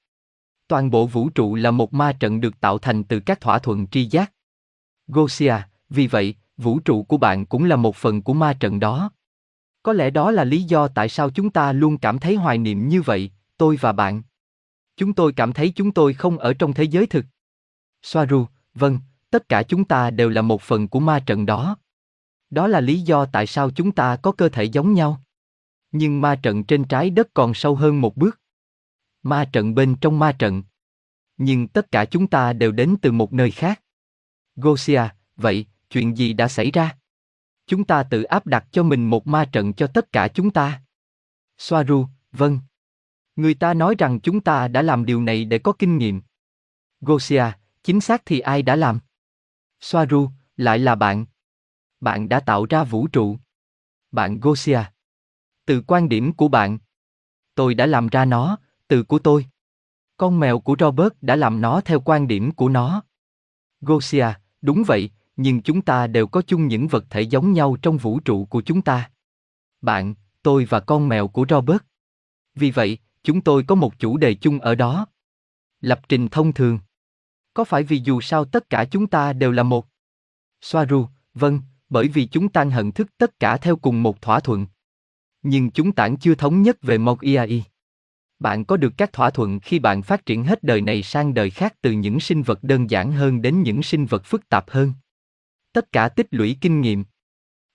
Toàn 0.69 0.91
bộ 0.91 1.07
vũ 1.07 1.29
trụ 1.29 1.55
là 1.55 1.71
một 1.71 1.95
ma 1.95 2.13
trận 2.13 2.41
được 2.41 2.61
tạo 2.61 2.79
thành 2.79 3.05
từ 3.05 3.21
các 3.21 3.41
thỏa 3.41 3.59
thuận 3.59 3.87
tri 3.87 4.05
giác. 4.05 4.33
Gosia, 5.07 5.55
vì 5.91 6.07
vậy, 6.07 6.35
vũ 6.57 6.79
trụ 6.79 7.03
của 7.03 7.17
bạn 7.17 7.47
cũng 7.47 7.65
là 7.65 7.77
một 7.77 7.97
phần 7.97 8.23
của 8.23 8.35
ma 8.35 8.53
trận 8.61 8.81
đó. 8.81 9.11
Có 9.83 9.93
lẽ 9.93 10.11
đó 10.11 10.31
là 10.31 10.45
lý 10.45 10.63
do 10.63 10.89
tại 10.89 11.09
sao 11.09 11.31
chúng 11.31 11.51
ta 11.51 11.73
luôn 11.73 11.99
cảm 11.99 12.19
thấy 12.19 12.35
hoài 12.35 12.59
niệm 12.59 12.89
như 12.89 13.03
vậy, 13.03 13.31
tôi 13.57 13.77
và 13.81 13.93
bạn. 13.93 14.23
Chúng 14.97 15.13
tôi 15.13 15.33
cảm 15.33 15.53
thấy 15.53 15.73
chúng 15.77 15.93
tôi 15.93 16.15
không 16.15 16.39
ở 16.39 16.55
trong 16.55 16.75
thế 16.75 16.85
giới 16.85 17.07
thực. 17.07 17.25
Soaru, 18.03 18.47
vâng, 18.75 18.99
tất 19.31 19.49
cả 19.49 19.63
chúng 19.63 19.85
ta 19.85 20.11
đều 20.11 20.29
là 20.29 20.43
một 20.43 20.63
phần 20.63 20.89
của 20.89 21.01
ma 21.01 21.21
trận 21.27 21.47
đó. 21.47 21.77
Đó 22.51 22.67
là 22.67 22.81
lý 22.81 23.01
do 23.01 23.25
tại 23.25 23.47
sao 23.47 23.71
chúng 23.71 23.93
ta 23.93 24.17
có 24.17 24.33
cơ 24.33 24.49
thể 24.49 24.65
giống 24.65 24.93
nhau. 24.93 25.23
Nhưng 25.93 26.21
ma 26.21 26.35
trận 26.35 26.65
trên 26.65 26.85
trái 26.85 27.11
đất 27.11 27.29
còn 27.35 27.55
sâu 27.55 27.75
hơn 27.75 28.01
một 28.01 28.17
bước. 28.17 28.41
Ma 29.29 29.45
trận 29.53 29.75
bên 29.75 29.97
trong 30.01 30.19
ma 30.19 30.33
trận. 30.33 30.63
Nhưng 31.37 31.69
tất 31.69 31.91
cả 31.91 32.05
chúng 32.05 32.27
ta 32.27 32.53
đều 32.53 32.73
đến 32.73 32.97
từ 33.03 33.13
một 33.13 33.33
nơi 33.33 33.51
khác. 33.51 33.83
Gosia, 34.57 35.03
vậy, 35.37 35.67
chuyện 35.91 36.17
gì 36.17 36.33
đã 36.33 36.49
xảy 36.49 36.71
ra? 36.71 36.97
Chúng 37.67 37.85
ta 37.85 38.03
tự 38.03 38.23
áp 38.23 38.47
đặt 38.47 38.67
cho 38.73 38.83
mình 38.83 39.11
một 39.11 39.27
ma 39.27 39.45
trận 39.53 39.75
cho 39.75 39.87
tất 39.87 40.13
cả 40.13 40.29
chúng 40.29 40.51
ta. 40.51 40.83
Soaru, 41.59 42.07
vâng. 42.33 42.61
Người 43.37 43.55
ta 43.55 43.75
nói 43.75 43.95
rằng 43.99 44.21
chúng 44.21 44.41
ta 44.41 44.69
đã 44.69 44.83
làm 44.83 45.05
điều 45.05 45.23
này 45.23 45.45
để 45.45 45.59
có 45.59 45.73
kinh 45.73 45.99
nghiệm. 45.99 46.23
Gosia, 47.01 47.45
chính 47.83 48.01
xác 48.01 48.23
thì 48.27 48.41
ai 48.41 48.63
đã 48.63 48.77
làm? 48.77 49.01
Soaru, 49.81 50.31
lại 50.57 50.79
là 50.79 50.95
bạn. 50.95 51.27
Bạn 52.01 52.29
đã 52.29 52.41
tạo 52.41 52.67
ra 52.71 52.85
vũ 52.85 53.07
trụ. 53.07 53.39
Bạn 54.11 54.41
Gosia. 54.41 54.81
Từ 55.65 55.83
quan 55.87 56.09
điểm 56.09 56.33
của 56.33 56.49
bạn. 56.49 56.79
Tôi 57.55 57.75
đã 57.75 57.87
làm 57.87 58.09
ra 58.09 58.25
nó, 58.25 58.59
từ 58.89 59.03
của 59.03 59.19
tôi. 59.19 59.47
Con 60.17 60.41
mèo 60.41 60.61
của 60.61 60.77
Robert 60.79 61.13
đã 61.21 61.37
làm 61.37 61.61
nó 61.61 61.81
theo 61.81 62.01
quan 62.01 62.29
điểm 62.29 62.51
của 62.51 62.69
nó. 62.69 63.03
Gosia, 63.81 64.27
đúng 64.63 64.83
vậy, 64.87 65.11
nhưng 65.37 65.63
chúng 65.63 65.83
ta 65.83 66.07
đều 66.07 66.27
có 66.27 66.43
chung 66.43 66.67
những 66.67 66.89
vật 66.89 67.05
thể 67.11 67.21
giống 67.21 67.53
nhau 67.53 67.77
trong 67.83 67.97
vũ 67.97 68.21
trụ 68.21 68.45
của 68.45 68.61
chúng 68.61 68.83
ta. 68.83 69.11
Bạn, 69.81 70.15
tôi 70.43 70.65
và 70.65 70.81
con 70.81 71.09
mèo 71.09 71.29
của 71.29 71.47
Robert. 71.49 71.83
Vì 72.55 72.71
vậy, 72.71 72.99
chúng 73.23 73.41
tôi 73.41 73.65
có 73.67 73.75
một 73.75 73.99
chủ 73.99 74.17
đề 74.17 74.35
chung 74.35 74.61
ở 74.61 74.75
đó. 74.75 75.07
Lập 75.81 76.01
trình 76.09 76.29
thông 76.29 76.53
thường. 76.53 76.79
Có 77.55 77.65
phải 77.65 77.83
vì 77.83 78.01
dù 78.05 78.21
sao 78.21 78.45
tất 78.45 78.71
cả 78.71 78.85
chúng 78.85 79.07
ta 79.07 79.33
đều 79.33 79.53
là 79.53 79.63
một? 79.63 79.87
Soaru, 80.61 81.07
vâng, 81.35 81.61
bởi 81.89 82.09
vì 82.09 82.27
chúng 82.27 82.49
ta 82.49 82.65
hận 82.65 82.93
thức 82.93 83.19
tất 83.19 83.41
cả 83.41 83.57
theo 83.57 83.77
cùng 83.77 84.03
một 84.03 84.23
thỏa 84.23 84.41
thuận. 84.41 84.67
Nhưng 85.43 85.71
chúng 85.71 85.93
ta 85.93 86.09
chưa 86.21 86.35
thống 86.35 86.63
nhất 86.63 86.83
về 86.83 86.99
một 86.99 87.21
IAI. 87.21 87.65
Bạn 88.39 88.65
có 88.65 88.77
được 88.77 88.93
các 88.97 89.13
thỏa 89.13 89.31
thuận 89.31 89.61
khi 89.61 89.79
bạn 89.79 90.03
phát 90.03 90.27
triển 90.27 90.45
hết 90.45 90.63
đời 90.63 90.81
này 90.81 91.03
sang 91.03 91.35
đời 91.35 91.51
khác 91.51 91.75
từ 91.81 91.93
những 91.93 92.21
sinh 92.21 92.43
vật 92.43 92.59
đơn 92.63 92.91
giản 92.91 93.13
hơn 93.13 93.43
đến 93.43 93.63
những 93.63 93.83
sinh 93.83 94.07
vật 94.07 94.25
phức 94.25 94.49
tạp 94.49 94.71
hơn. 94.71 94.93
Tất 95.73 95.93
cả 95.93 96.09
tích 96.09 96.27
lũy 96.31 96.57
kinh 96.61 96.81
nghiệm. 96.81 97.05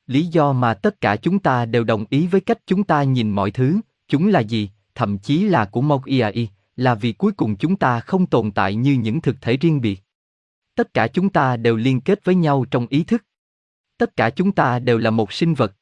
Lý 0.08 0.25
do 0.25 0.53
mà 0.53 0.74
tất 0.74 1.01
cả 1.01 1.15
chúng 1.15 1.39
ta 1.39 1.65
đều 1.65 1.84
đồng 1.84 2.05
ý 2.10 2.27
với 2.27 2.41
cách 2.41 2.60
chúng 2.65 2.84
ta 2.84 3.03
nhìn 3.03 3.29
mọi 3.29 3.51
thứ, 3.51 3.79
chúng 4.08 4.27
là 4.27 4.39
gì, 4.39 4.70
thậm 4.96 5.17
chí 5.17 5.43
là 5.43 5.65
của 5.65 5.82
Mộc 5.82 6.05
IAI, 6.05 6.50
là 6.75 6.96
vì 6.96 7.13
cuối 7.13 7.32
cùng 7.32 7.55
chúng 7.55 7.75
ta 7.75 8.00
không 8.00 8.25
tồn 8.25 8.51
tại 8.51 8.75
như 8.75 8.93
những 8.93 9.22
thực 9.22 9.41
thể 9.41 9.58
riêng 9.58 9.82
biệt. 9.82 10.01
Tất 10.75 10.93
cả 10.93 11.08
chúng 11.08 11.29
ta 11.29 11.58
đều 11.58 11.75
liên 11.75 12.01
kết 12.01 12.25
với 12.25 12.36
nhau 12.36 12.65
trong 12.72 12.88
ý 12.88 13.03
thức. 13.03 13.25
Tất 13.98 14.15
cả 14.15 14.29
chúng 14.29 14.51
ta 14.51 14.79
đều 14.79 14.98
là 14.98 15.10
một 15.10 15.34
sinh 15.34 15.53
vật. 15.53 15.74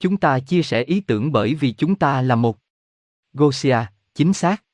Chúng 0.00 0.16
ta 0.16 0.40
chia 0.40 0.62
sẻ 0.62 0.82
ý 0.82 1.00
tưởng 1.00 1.32
bởi 1.32 1.54
vì 1.54 1.72
chúng 1.72 1.94
ta 1.94 2.22
là 2.22 2.34
một. 2.34 2.58
Gosia, 3.32 3.78
chính 4.18 4.32
xác. 4.32 4.64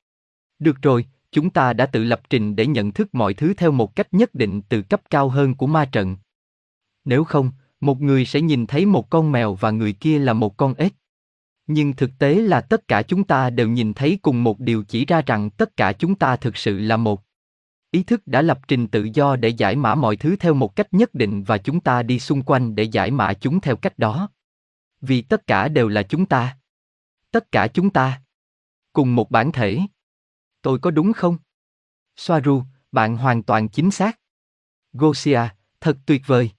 Được 0.59 0.81
rồi, 0.81 1.05
chúng 1.31 1.49
ta 1.49 1.73
đã 1.73 1.85
tự 1.85 2.03
lập 2.03 2.21
trình 2.29 2.55
để 2.55 2.67
nhận 2.67 2.91
thức 2.91 3.15
mọi 3.15 3.33
thứ 3.33 3.53
theo 3.53 3.71
một 3.71 3.95
cách 3.95 4.13
nhất 4.13 4.35
định 4.35 4.61
từ 4.69 4.81
cấp 4.81 5.01
cao 5.09 5.29
hơn 5.29 5.55
của 5.55 5.67
ma 5.67 5.85
trận. 5.85 6.17
Nếu 7.05 7.23
không, 7.23 7.51
Một 7.79 8.01
người 8.01 8.25
sẽ 8.25 8.41
nhìn 8.41 8.67
thấy 8.67 8.85
một 8.85 9.09
con 9.09 9.31
mèo 9.31 9.55
và 9.55 9.71
người 9.71 9.93
kia 9.93 10.19
là 10.19 10.33
một 10.33 10.57
con 10.57 10.73
ếch. 10.73 10.93
Nhưng 11.67 11.93
thực 11.93 12.11
tế 12.19 12.35
là 12.35 12.61
tất 12.61 12.87
cả 12.87 13.01
chúng 13.01 13.23
ta 13.23 13.49
đều 13.49 13.67
nhìn 13.67 13.93
thấy 13.93 14.19
cùng 14.21 14.43
một 14.43 14.59
điều 14.59 14.83
chỉ 14.83 15.05
ra 15.05 15.21
rằng 15.21 15.49
tất 15.49 15.77
cả 15.77 15.93
chúng 15.93 16.15
ta 16.15 16.35
thực 16.35 16.57
sự 16.57 16.79
là 16.79 16.97
một. 16.97 17.21
Ý 17.91 18.03
thức 18.03 18.27
đã 18.27 18.41
lập 18.41 18.59
trình 18.67 18.87
tự 18.87 19.09
do 19.13 19.35
để 19.35 19.49
giải 19.49 19.75
mã 19.75 19.95
mọi 19.95 20.15
thứ 20.15 20.35
theo 20.35 20.53
một 20.53 20.75
cách 20.75 20.93
nhất 20.93 21.13
định 21.13 21.43
và 21.43 21.57
chúng 21.57 21.79
ta 21.79 22.03
đi 22.03 22.19
xung 22.19 22.43
quanh 22.43 22.75
để 22.75 22.83
giải 22.83 23.11
mã 23.11 23.33
chúng 23.33 23.61
theo 23.61 23.75
cách 23.75 23.99
đó. 23.99 24.29
Vì 25.01 25.21
tất 25.21 25.47
cả 25.47 25.67
đều 25.67 25.87
là 25.87 26.03
chúng 26.03 26.25
ta. 26.25 26.57
Tất 27.31 27.51
cả 27.51 27.67
chúng 27.67 27.89
ta. 27.89 28.21
Cùng 28.95 29.15
một 29.15 29.31
bản 29.31 29.51
thể. 29.51 29.79
Tôi 30.61 30.79
có 30.79 30.91
đúng 30.91 31.13
không? 31.13 31.37
Soaru, 32.15 32.63
bạn 32.91 33.17
hoàn 33.17 33.43
toàn 33.43 33.69
chính 33.69 33.91
xác. 33.91 34.19
Gosia, 34.93 35.41
thật 35.81 35.97
tuyệt 36.05 36.21
vời. 36.25 36.51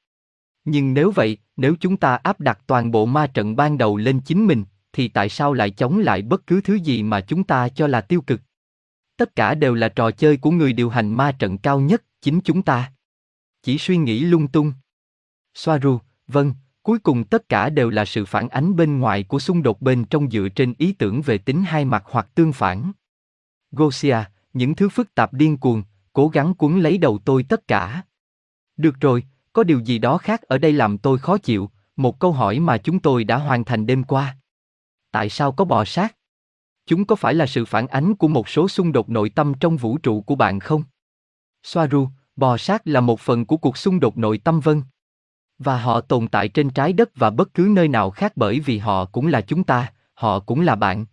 Nhưng 0.64 0.94
nếu 0.94 1.10
vậy, 1.10 1.38
nếu 1.56 1.74
chúng 1.80 1.96
ta 1.96 2.16
áp 2.16 2.40
đặt 2.40 2.58
toàn 2.66 2.90
bộ 2.90 3.06
ma 3.06 3.26
trận 3.26 3.56
ban 3.56 3.78
đầu 3.78 3.96
lên 3.96 4.20
chính 4.20 4.46
mình, 4.46 4.64
thì 4.92 5.08
tại 5.08 5.28
sao 5.28 5.52
lại 5.52 5.70
chống 5.70 5.98
lại 5.98 6.22
bất 6.22 6.46
cứ 6.46 6.60
thứ 6.60 6.74
gì 6.74 7.02
mà 7.02 7.20
chúng 7.20 7.44
ta 7.44 7.68
cho 7.68 7.86
là 7.86 8.00
tiêu 8.00 8.20
cực? 8.20 8.40
Tất 9.16 9.36
cả 9.36 9.54
đều 9.54 9.74
là 9.74 9.88
trò 9.88 10.10
chơi 10.10 10.36
của 10.36 10.50
người 10.50 10.72
điều 10.72 10.90
hành 10.90 11.14
ma 11.14 11.32
trận 11.32 11.58
cao 11.58 11.80
nhất, 11.80 12.04
chính 12.20 12.40
chúng 12.40 12.62
ta. 12.62 12.92
Chỉ 13.62 13.78
suy 13.78 13.96
nghĩ 13.96 14.20
lung 14.20 14.48
tung. 14.48 14.72
Soaru, 15.54 15.98
vâng, 16.26 16.54
cuối 16.86 16.98
cùng 16.98 17.24
tất 17.24 17.48
cả 17.48 17.68
đều 17.68 17.90
là 17.90 18.04
sự 18.04 18.24
phản 18.24 18.48
ánh 18.48 18.76
bên 18.76 18.98
ngoài 18.98 19.22
của 19.22 19.38
xung 19.38 19.62
đột 19.62 19.82
bên 19.82 20.04
trong 20.04 20.30
dựa 20.30 20.48
trên 20.48 20.74
ý 20.78 20.92
tưởng 20.92 21.22
về 21.22 21.38
tính 21.38 21.62
hai 21.62 21.84
mặt 21.84 22.04
hoặc 22.06 22.28
tương 22.34 22.52
phản. 22.52 22.92
Gosia, 23.70 24.16
những 24.52 24.74
thứ 24.74 24.88
phức 24.88 25.14
tạp 25.14 25.32
điên 25.32 25.56
cuồng, 25.56 25.82
cố 26.12 26.28
gắng 26.28 26.54
cuốn 26.54 26.80
lấy 26.80 26.98
đầu 26.98 27.18
tôi 27.24 27.42
tất 27.42 27.68
cả. 27.68 28.02
Được 28.76 29.00
rồi, 29.00 29.24
có 29.52 29.64
điều 29.64 29.80
gì 29.80 29.98
đó 29.98 30.18
khác 30.18 30.42
ở 30.42 30.58
đây 30.58 30.72
làm 30.72 30.98
tôi 30.98 31.18
khó 31.18 31.38
chịu, 31.38 31.70
một 31.96 32.18
câu 32.18 32.32
hỏi 32.32 32.58
mà 32.58 32.78
chúng 32.78 32.98
tôi 32.98 33.24
đã 33.24 33.36
hoàn 33.36 33.64
thành 33.64 33.86
đêm 33.86 34.04
qua. 34.04 34.36
Tại 35.10 35.28
sao 35.28 35.52
có 35.52 35.64
bò 35.64 35.84
sát? 35.84 36.16
Chúng 36.86 37.04
có 37.04 37.16
phải 37.16 37.34
là 37.34 37.46
sự 37.46 37.64
phản 37.64 37.86
ánh 37.86 38.14
của 38.14 38.28
một 38.28 38.48
số 38.48 38.68
xung 38.68 38.92
đột 38.92 39.10
nội 39.10 39.30
tâm 39.30 39.54
trong 39.60 39.76
vũ 39.76 39.98
trụ 39.98 40.20
của 40.20 40.34
bạn 40.34 40.60
không? 40.60 40.82
Soaru, 41.62 42.08
bò 42.36 42.56
sát 42.56 42.82
là 42.84 43.00
một 43.00 43.20
phần 43.20 43.46
của 43.46 43.56
cuộc 43.56 43.76
xung 43.76 44.00
đột 44.00 44.18
nội 44.18 44.38
tâm 44.38 44.60
vân. 44.60 44.82
Và 45.58 45.78
họ 45.78 46.00
tồn 46.00 46.28
tại 46.28 46.48
trên 46.48 46.70
trái 46.70 46.92
đất 46.92 47.10
và 47.16 47.30
bất 47.30 47.54
cứ 47.54 47.68
nơi 47.70 47.88
nào 47.88 48.10
khác 48.10 48.32
bởi 48.36 48.60
vì 48.60 48.78
họ 48.78 49.04
cũng 49.04 49.26
là 49.26 49.40
chúng 49.40 49.64
ta, 49.64 49.92
họ 50.14 50.40
cũng 50.40 50.60
là 50.60 50.74
bạn. 50.74 51.06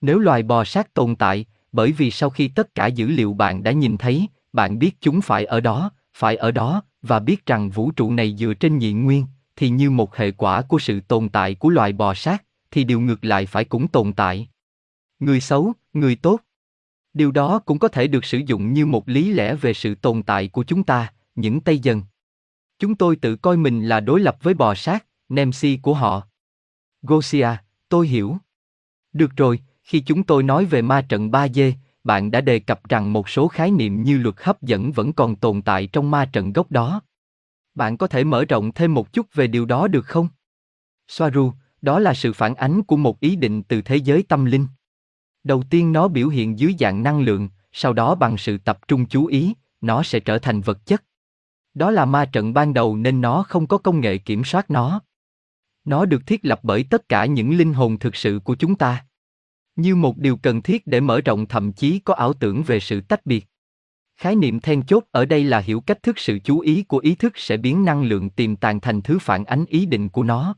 Nếu 0.00 0.18
loài 0.18 0.42
bò 0.42 0.64
sát 0.64 0.94
tồn 0.94 1.16
tại, 1.16 1.46
bởi 1.72 1.92
vì 1.92 2.10
sau 2.10 2.30
khi 2.30 2.48
tất 2.48 2.74
cả 2.74 2.86
dữ 2.86 3.06
liệu 3.06 3.34
bạn 3.34 3.62
đã 3.62 3.72
nhìn 3.72 3.96
thấy, 3.96 4.26
bạn 4.52 4.78
biết 4.78 4.96
chúng 5.00 5.20
phải 5.20 5.44
ở 5.44 5.60
đó, 5.60 5.90
phải 6.14 6.36
ở 6.36 6.50
đó, 6.50 6.82
và 7.02 7.18
biết 7.18 7.46
rằng 7.46 7.70
vũ 7.70 7.90
trụ 7.90 8.12
này 8.12 8.36
dựa 8.38 8.54
trên 8.54 8.78
nhị 8.78 8.92
nguyên, 8.92 9.26
thì 9.56 9.68
như 9.68 9.90
một 9.90 10.16
hệ 10.16 10.30
quả 10.30 10.62
của 10.62 10.78
sự 10.78 11.00
tồn 11.00 11.28
tại 11.28 11.54
của 11.54 11.68
loài 11.68 11.92
bò 11.92 12.14
sát, 12.14 12.44
thì 12.70 12.84
điều 12.84 13.00
ngược 13.00 13.24
lại 13.24 13.46
phải 13.46 13.64
cũng 13.64 13.88
tồn 13.88 14.12
tại. 14.12 14.48
Người 15.18 15.40
xấu, 15.40 15.72
người 15.92 16.16
tốt. 16.16 16.40
Điều 17.14 17.30
đó 17.30 17.58
cũng 17.58 17.78
có 17.78 17.88
thể 17.88 18.06
được 18.06 18.24
sử 18.24 18.38
dụng 18.38 18.72
như 18.72 18.86
một 18.86 19.08
lý 19.08 19.32
lẽ 19.32 19.54
về 19.54 19.74
sự 19.74 19.94
tồn 19.94 20.22
tại 20.22 20.48
của 20.48 20.64
chúng 20.64 20.82
ta, 20.82 21.12
những 21.34 21.60
Tây 21.60 21.78
dân. 21.78 22.02
Chúng 22.78 22.94
tôi 22.94 23.16
tự 23.16 23.36
coi 23.36 23.56
mình 23.56 23.88
là 23.88 24.00
đối 24.00 24.20
lập 24.20 24.36
với 24.42 24.54
bò 24.54 24.74
sát, 24.74 25.06
Nemsi 25.28 25.78
của 25.82 25.94
họ. 25.94 26.22
Gosia, 27.02 27.48
tôi 27.88 28.08
hiểu. 28.08 28.36
Được 29.12 29.36
rồi, 29.36 29.60
khi 29.82 30.00
chúng 30.00 30.22
tôi 30.22 30.42
nói 30.42 30.64
về 30.64 30.82
ma 30.82 31.02
trận 31.02 31.30
3D, 31.30 31.72
bạn 32.04 32.30
đã 32.30 32.40
đề 32.40 32.58
cập 32.58 32.88
rằng 32.88 33.12
một 33.12 33.28
số 33.28 33.48
khái 33.48 33.70
niệm 33.70 34.02
như 34.02 34.18
luật 34.18 34.34
hấp 34.38 34.62
dẫn 34.62 34.92
vẫn 34.92 35.12
còn 35.12 35.36
tồn 35.36 35.62
tại 35.62 35.86
trong 35.86 36.10
ma 36.10 36.24
trận 36.24 36.52
gốc 36.52 36.70
đó. 36.70 37.00
Bạn 37.74 37.96
có 37.96 38.06
thể 38.06 38.24
mở 38.24 38.44
rộng 38.44 38.72
thêm 38.72 38.94
một 38.94 39.12
chút 39.12 39.34
về 39.34 39.46
điều 39.46 39.64
đó 39.64 39.88
được 39.88 40.06
không? 40.06 40.28
Soaru, 41.08 41.52
đó 41.82 41.98
là 41.98 42.14
sự 42.14 42.32
phản 42.32 42.54
ánh 42.54 42.82
của 42.82 42.96
một 42.96 43.20
ý 43.20 43.36
định 43.36 43.62
từ 43.62 43.82
thế 43.82 43.96
giới 43.96 44.22
tâm 44.22 44.44
linh. 44.44 44.66
Đầu 45.44 45.62
tiên 45.70 45.92
nó 45.92 46.08
biểu 46.08 46.28
hiện 46.28 46.58
dưới 46.58 46.74
dạng 46.78 47.02
năng 47.02 47.20
lượng, 47.20 47.48
sau 47.72 47.92
đó 47.92 48.14
bằng 48.14 48.38
sự 48.38 48.58
tập 48.58 48.88
trung 48.88 49.06
chú 49.06 49.26
ý, 49.26 49.54
nó 49.80 50.02
sẽ 50.02 50.20
trở 50.20 50.38
thành 50.38 50.60
vật 50.60 50.86
chất. 50.86 51.04
Đó 51.74 51.90
là 51.90 52.04
ma 52.04 52.24
trận 52.24 52.52
ban 52.52 52.74
đầu 52.74 52.96
nên 52.96 53.20
nó 53.20 53.42
không 53.42 53.66
có 53.66 53.78
công 53.78 54.00
nghệ 54.00 54.18
kiểm 54.18 54.44
soát 54.44 54.70
nó. 54.70 55.00
Nó 55.84 56.04
được 56.04 56.26
thiết 56.26 56.44
lập 56.44 56.60
bởi 56.62 56.84
tất 56.90 57.08
cả 57.08 57.26
những 57.26 57.56
linh 57.56 57.72
hồn 57.72 57.98
thực 57.98 58.16
sự 58.16 58.40
của 58.44 58.54
chúng 58.54 58.74
ta. 58.74 59.06
Như 59.76 59.96
một 59.96 60.18
điều 60.18 60.36
cần 60.36 60.62
thiết 60.62 60.86
để 60.86 61.00
mở 61.00 61.20
rộng 61.20 61.46
thậm 61.46 61.72
chí 61.72 61.98
có 61.98 62.14
ảo 62.14 62.32
tưởng 62.32 62.62
về 62.62 62.80
sự 62.80 63.00
tách 63.00 63.26
biệt. 63.26 63.46
Khái 64.16 64.36
niệm 64.36 64.60
then 64.60 64.82
chốt 64.82 65.04
ở 65.10 65.24
đây 65.24 65.44
là 65.44 65.58
hiểu 65.58 65.80
cách 65.80 66.02
thức 66.02 66.18
sự 66.18 66.38
chú 66.44 66.60
ý 66.60 66.82
của 66.82 66.98
ý 66.98 67.14
thức 67.14 67.32
sẽ 67.36 67.56
biến 67.56 67.84
năng 67.84 68.02
lượng 68.02 68.30
tiềm 68.30 68.56
tàng 68.56 68.80
thành 68.80 69.02
thứ 69.02 69.18
phản 69.18 69.44
ánh 69.44 69.64
ý 69.64 69.86
định 69.86 70.08
của 70.08 70.22
nó. 70.22 70.56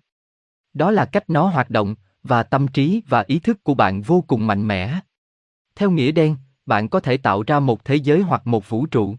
Đó 0.72 0.90
là 0.90 1.04
cách 1.04 1.30
nó 1.30 1.46
hoạt 1.46 1.70
động, 1.70 1.94
và 2.22 2.42
tâm 2.42 2.68
trí 2.68 3.02
và 3.08 3.24
ý 3.26 3.38
thức 3.38 3.64
của 3.64 3.74
bạn 3.74 4.02
vô 4.02 4.24
cùng 4.26 4.46
mạnh 4.46 4.68
mẽ. 4.68 5.00
Theo 5.74 5.90
nghĩa 5.90 6.12
đen, 6.12 6.36
bạn 6.66 6.88
có 6.88 7.00
thể 7.00 7.16
tạo 7.16 7.42
ra 7.46 7.60
một 7.60 7.84
thế 7.84 7.96
giới 7.96 8.22
hoặc 8.22 8.46
một 8.46 8.68
vũ 8.68 8.86
trụ. 8.86 9.16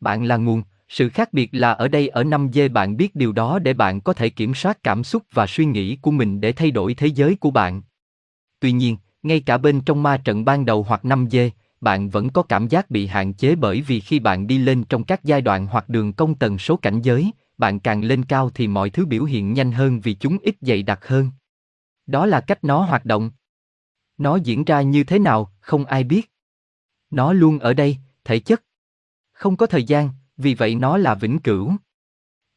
Bạn 0.00 0.24
là 0.24 0.36
nguồn, 0.36 0.62
sự 0.88 1.08
khác 1.08 1.32
biệt 1.32 1.48
là 1.52 1.72
ở 1.72 1.88
đây 1.88 2.08
ở 2.08 2.24
năm 2.24 2.48
dê 2.52 2.68
bạn 2.68 2.96
biết 2.96 3.14
điều 3.14 3.32
đó 3.32 3.58
để 3.58 3.74
bạn 3.74 4.00
có 4.00 4.12
thể 4.12 4.30
kiểm 4.30 4.54
soát 4.54 4.82
cảm 4.82 5.04
xúc 5.04 5.22
và 5.32 5.46
suy 5.46 5.64
nghĩ 5.64 5.96
của 5.96 6.10
mình 6.10 6.40
để 6.40 6.52
thay 6.52 6.70
đổi 6.70 6.94
thế 6.94 7.06
giới 7.06 7.36
của 7.36 7.50
bạn. 7.50 7.82
Tuy 8.60 8.72
nhiên, 8.72 8.96
ngay 9.22 9.40
cả 9.40 9.58
bên 9.58 9.80
trong 9.80 10.02
ma 10.02 10.16
trận 10.16 10.44
ban 10.44 10.64
đầu 10.64 10.82
hoặc 10.82 11.04
năm 11.04 11.28
dê, 11.30 11.50
bạn 11.80 12.10
vẫn 12.10 12.30
có 12.30 12.42
cảm 12.42 12.68
giác 12.68 12.90
bị 12.90 13.06
hạn 13.06 13.34
chế 13.34 13.54
bởi 13.54 13.80
vì 13.80 14.00
khi 14.00 14.18
bạn 14.18 14.46
đi 14.46 14.58
lên 14.58 14.84
trong 14.84 15.04
các 15.04 15.24
giai 15.24 15.40
đoạn 15.40 15.66
hoặc 15.66 15.88
đường 15.88 16.12
công 16.12 16.34
tần 16.34 16.58
số 16.58 16.76
cảnh 16.76 17.02
giới, 17.02 17.30
bạn 17.58 17.80
càng 17.80 18.04
lên 18.04 18.24
cao 18.24 18.50
thì 18.54 18.68
mọi 18.68 18.90
thứ 18.90 19.06
biểu 19.06 19.24
hiện 19.24 19.52
nhanh 19.52 19.72
hơn 19.72 20.00
vì 20.00 20.14
chúng 20.14 20.38
ít 20.42 20.56
dày 20.60 20.82
đặc 20.82 21.06
hơn. 21.06 21.30
Đó 22.06 22.26
là 22.26 22.40
cách 22.40 22.64
nó 22.64 22.80
hoạt 22.80 23.04
động. 23.04 23.30
Nó 24.18 24.36
diễn 24.36 24.64
ra 24.64 24.82
như 24.82 25.04
thế 25.04 25.18
nào, 25.18 25.52
không 25.60 25.84
ai 25.84 26.04
biết. 26.04 26.30
Nó 27.10 27.32
luôn 27.32 27.58
ở 27.58 27.74
đây, 27.74 27.96
thể 28.24 28.38
chất. 28.38 28.62
Không 29.32 29.56
có 29.56 29.66
thời 29.66 29.84
gian, 29.84 30.10
vì 30.36 30.54
vậy 30.54 30.74
nó 30.74 30.96
là 30.96 31.14
vĩnh 31.14 31.38
cửu. 31.38 31.72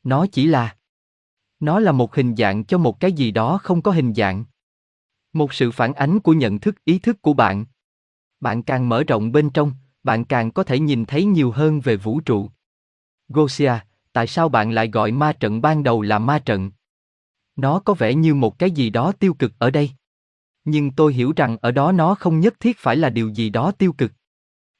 Nó 0.03 0.25
chỉ 0.31 0.47
là. 0.47 0.75
Nó 1.59 1.79
là 1.79 1.91
một 1.91 2.15
hình 2.15 2.35
dạng 2.35 2.63
cho 2.63 2.77
một 2.77 2.99
cái 2.99 3.11
gì 3.11 3.31
đó 3.31 3.59
không 3.63 3.81
có 3.81 3.91
hình 3.91 4.13
dạng. 4.13 4.45
Một 5.33 5.53
sự 5.53 5.71
phản 5.71 5.93
ánh 5.93 6.19
của 6.19 6.33
nhận 6.33 6.59
thức 6.59 6.85
ý 6.85 6.99
thức 6.99 7.21
của 7.21 7.33
bạn. 7.33 7.65
Bạn 8.39 8.63
càng 8.63 8.89
mở 8.89 9.03
rộng 9.03 9.31
bên 9.31 9.49
trong, 9.49 9.71
bạn 10.03 10.25
càng 10.25 10.51
có 10.51 10.63
thể 10.63 10.79
nhìn 10.79 11.05
thấy 11.05 11.25
nhiều 11.25 11.51
hơn 11.51 11.79
về 11.79 11.95
vũ 11.95 12.19
trụ. 12.19 12.49
Gosia, 13.29 13.73
tại 14.13 14.27
sao 14.27 14.49
bạn 14.49 14.71
lại 14.71 14.89
gọi 14.89 15.11
ma 15.11 15.33
trận 15.33 15.61
ban 15.61 15.83
đầu 15.83 16.01
là 16.01 16.19
ma 16.19 16.39
trận? 16.39 16.71
Nó 17.55 17.79
có 17.79 17.93
vẻ 17.93 18.13
như 18.13 18.35
một 18.35 18.59
cái 18.59 18.71
gì 18.71 18.89
đó 18.89 19.11
tiêu 19.11 19.33
cực 19.33 19.53
ở 19.59 19.71
đây. 19.71 19.91
Nhưng 20.65 20.91
tôi 20.91 21.13
hiểu 21.13 21.33
rằng 21.35 21.57
ở 21.61 21.71
đó 21.71 21.91
nó 21.91 22.15
không 22.15 22.39
nhất 22.39 22.59
thiết 22.59 22.77
phải 22.77 22.95
là 22.95 23.09
điều 23.09 23.29
gì 23.29 23.49
đó 23.49 23.71
tiêu 23.71 23.93
cực. 23.93 24.11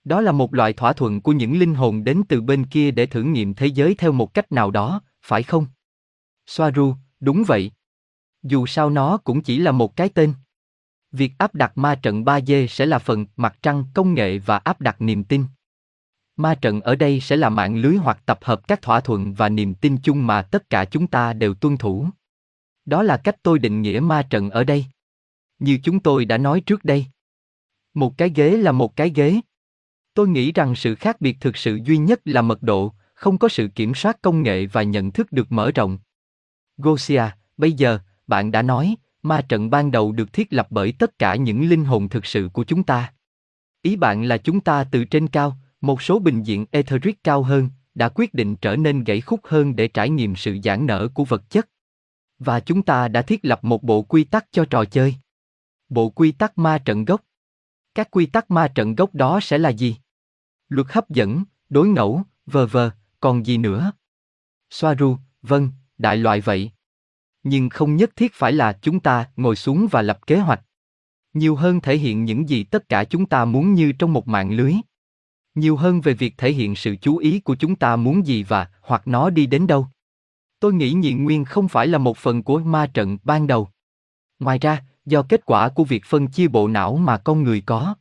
Đó 0.08 0.22
là 0.22 0.32
một 0.32 0.54
loại 0.54 0.74
thỏa 0.74 0.94
thuận 0.94 1.22
của 1.22 1.32
những 1.32 1.60
linh 1.60 1.76
hồn 1.76 2.04
đến 2.04 2.22
từ 2.30 2.42
bên 2.42 2.66
kia 2.66 2.92
để 2.92 3.06
thử 3.06 3.24
nghiệm 3.24 3.54
thế 3.54 3.68
giới 3.68 3.96
theo 3.96 4.12
một 4.12 4.34
cách 4.34 4.52
nào 4.52 4.72
đó, 4.72 5.02
phải 5.22 5.44
không? 5.44 5.66
Soaru, 6.46 6.96
đúng 7.20 7.44
vậy. 7.48 7.72
Dù 8.44 8.66
sao 8.66 8.90
nó 8.90 9.18
cũng 9.18 9.42
chỉ 9.42 9.60
là 9.60 9.72
một 9.72 9.96
cái 9.96 10.10
tên. 10.10 10.34
Việc 11.12 11.32
áp 11.38 11.56
đặt 11.56 11.78
ma 11.78 11.96
trận 11.96 12.24
3D 12.24 12.68
sẽ 12.68 12.86
là 12.86 13.00
phần 13.00 13.26
mặt 13.36 13.58
trăng 13.62 13.84
công 13.94 14.14
nghệ 14.14 14.38
và 14.38 14.58
áp 14.58 14.82
đặt 14.82 15.02
niềm 15.02 15.24
tin. 15.24 15.46
Ma 16.36 16.56
trận 16.56 16.82
ở 16.82 16.96
đây 16.96 17.20
sẽ 17.20 17.36
là 17.36 17.50
mạng 17.50 17.76
lưới 17.76 17.96
hoặc 17.96 18.20
tập 18.26 18.40
hợp 18.42 18.68
các 18.68 18.82
thỏa 18.82 19.00
thuận 19.00 19.34
và 19.34 19.50
niềm 19.50 19.74
tin 19.74 19.98
chung 19.98 20.28
mà 20.28 20.42
tất 20.42 20.70
cả 20.70 20.86
chúng 20.86 21.08
ta 21.08 21.34
đều 21.34 21.54
tuân 21.54 21.78
thủ. 21.78 22.08
Đó 22.86 23.04
là 23.04 23.18
cách 23.18 23.36
tôi 23.44 23.60
định 23.60 23.82
nghĩa 23.82 24.00
ma 24.00 24.28
trận 24.30 24.50
ở 24.50 24.64
đây. 24.64 24.86
Như 25.60 25.80
chúng 25.84 26.00
tôi 26.00 26.26
đã 26.26 26.38
nói 26.38 26.62
trước 26.62 26.86
đây. 26.86 27.06
Một 27.94 28.18
cái 28.18 28.30
ghế 28.36 28.50
là 28.58 28.72
một 28.72 28.96
cái 28.96 29.12
ghế. 29.16 29.42
Tôi 30.18 30.28
nghĩ 30.28 30.52
rằng 30.52 30.76
sự 30.76 30.96
khác 30.96 31.22
biệt 31.22 31.38
thực 31.40 31.58
sự 31.58 31.80
duy 31.84 31.98
nhất 31.98 32.22
là 32.26 32.42
mật 32.42 32.64
độ, 32.64 32.94
không 33.14 33.38
có 33.38 33.48
sự 33.48 33.68
kiểm 33.68 33.96
soát 33.96 34.22
công 34.22 34.44
nghệ 34.44 34.66
và 34.66 34.84
nhận 34.84 35.12
thức 35.12 35.32
được 35.32 35.52
mở 35.52 35.72
rộng. 35.72 35.98
Gosia, 36.78 37.24
bây 37.58 37.72
giờ, 37.72 38.00
bạn 38.28 38.52
đã 38.52 38.62
nói, 38.62 38.96
ma 39.24 39.42
trận 39.50 39.70
ban 39.70 39.92
đầu 39.92 40.12
được 40.12 40.34
thiết 40.34 40.54
lập 40.54 40.68
bởi 40.70 40.94
tất 41.00 41.20
cả 41.20 41.36
những 41.36 41.70
linh 41.70 41.86
hồn 41.86 42.10
thực 42.10 42.26
sự 42.26 42.50
của 42.54 42.64
chúng 42.64 42.84
ta. 42.84 43.14
Ý 43.82 43.96
bạn 43.96 44.24
là 44.24 44.38
chúng 44.38 44.60
ta 44.60 44.84
từ 44.84 45.06
trên 45.06 45.28
cao, 45.28 45.58
một 45.82 46.02
số 46.02 46.20
bình 46.20 46.44
diện 46.44 46.66
etheric 46.72 47.24
cao 47.24 47.44
hơn, 47.44 47.70
đã 47.96 48.10
quyết 48.16 48.34
định 48.34 48.56
trở 48.56 48.76
nên 48.76 49.04
gãy 49.04 49.22
khúc 49.22 49.40
hơn 49.44 49.76
để 49.76 49.88
trải 49.88 50.10
nghiệm 50.10 50.36
sự 50.36 50.58
giãn 50.64 50.86
nở 50.86 51.08
của 51.14 51.26
vật 51.26 51.50
chất. 51.50 51.70
Và 52.40 52.60
chúng 52.60 52.82
ta 52.82 53.08
đã 53.08 53.22
thiết 53.22 53.46
lập 53.46 53.64
một 53.64 53.84
bộ 53.84 54.02
quy 54.02 54.24
tắc 54.24 54.46
cho 54.52 54.66
trò 54.66 54.86
chơi. 54.86 55.16
Bộ 55.90 56.10
quy 56.10 56.32
tắc 56.32 56.58
ma 56.58 56.78
trận 56.78 57.06
gốc. 57.06 57.22
Các 57.96 58.12
quy 58.12 58.26
tắc 58.26 58.52
ma 58.52 58.68
trận 58.68 58.96
gốc 58.96 59.16
đó 59.16 59.40
sẽ 59.42 59.58
là 59.58 59.70
gì? 59.70 59.96
Luật 60.70 60.88
hấp 60.90 61.10
dẫn, 61.10 61.44
đối 61.70 61.88
ngẫu, 61.88 62.24
vờ 62.46 62.68
vờ, 62.68 62.92
còn 63.20 63.46
gì 63.46 63.58
nữa? 63.58 63.92
Soaru, 64.70 65.18
vâng, 65.42 65.72
đại 65.98 66.18
loại 66.18 66.42
vậy. 66.42 66.72
Nhưng 67.44 67.70
không 67.70 67.96
nhất 67.96 68.16
thiết 68.16 68.34
phải 68.34 68.54
là 68.54 68.80
chúng 68.82 69.00
ta 69.00 69.30
ngồi 69.36 69.56
xuống 69.56 69.88
và 69.92 70.02
lập 70.02 70.20
kế 70.28 70.40
hoạch. 70.40 70.62
Nhiều 71.34 71.56
hơn 71.56 71.82
thể 71.82 71.98
hiện 71.98 72.26
những 72.26 72.50
gì 72.50 72.64
tất 72.64 72.90
cả 72.90 73.04
chúng 73.04 73.26
ta 73.26 73.46
muốn 73.46 73.74
như 73.74 73.92
trong 73.92 74.14
một 74.14 74.28
mạng 74.28 74.52
lưới. 74.52 74.74
Nhiều 75.56 75.76
hơn 75.76 76.02
về 76.02 76.14
việc 76.14 76.34
thể 76.38 76.52
hiện 76.52 76.76
sự 76.76 76.96
chú 77.02 77.18
ý 77.18 77.40
của 77.40 77.56
chúng 77.56 77.76
ta 77.76 77.96
muốn 77.96 78.26
gì 78.26 78.44
và 78.44 78.68
hoặc 78.82 79.08
nó 79.08 79.30
đi 79.30 79.46
đến 79.46 79.68
đâu. 79.68 79.88
Tôi 80.60 80.74
nghĩ 80.74 80.92
nhị 80.92 81.14
nguyên 81.14 81.46
không 81.46 81.68
phải 81.68 81.88
là 81.88 81.98
một 81.98 82.18
phần 82.18 82.44
của 82.44 82.60
ma 82.60 82.88
trận 82.94 83.18
ban 83.24 83.48
đầu. 83.48 83.70
Ngoài 84.40 84.60
ra, 84.60 84.84
do 85.06 85.24
kết 85.24 85.46
quả 85.46 85.70
của 85.70 85.84
việc 85.84 86.06
phân 86.06 86.28
chia 86.28 86.48
bộ 86.48 86.68
não 86.68 86.98
mà 86.98 87.18
con 87.18 87.44
người 87.44 87.62
có. 87.62 87.96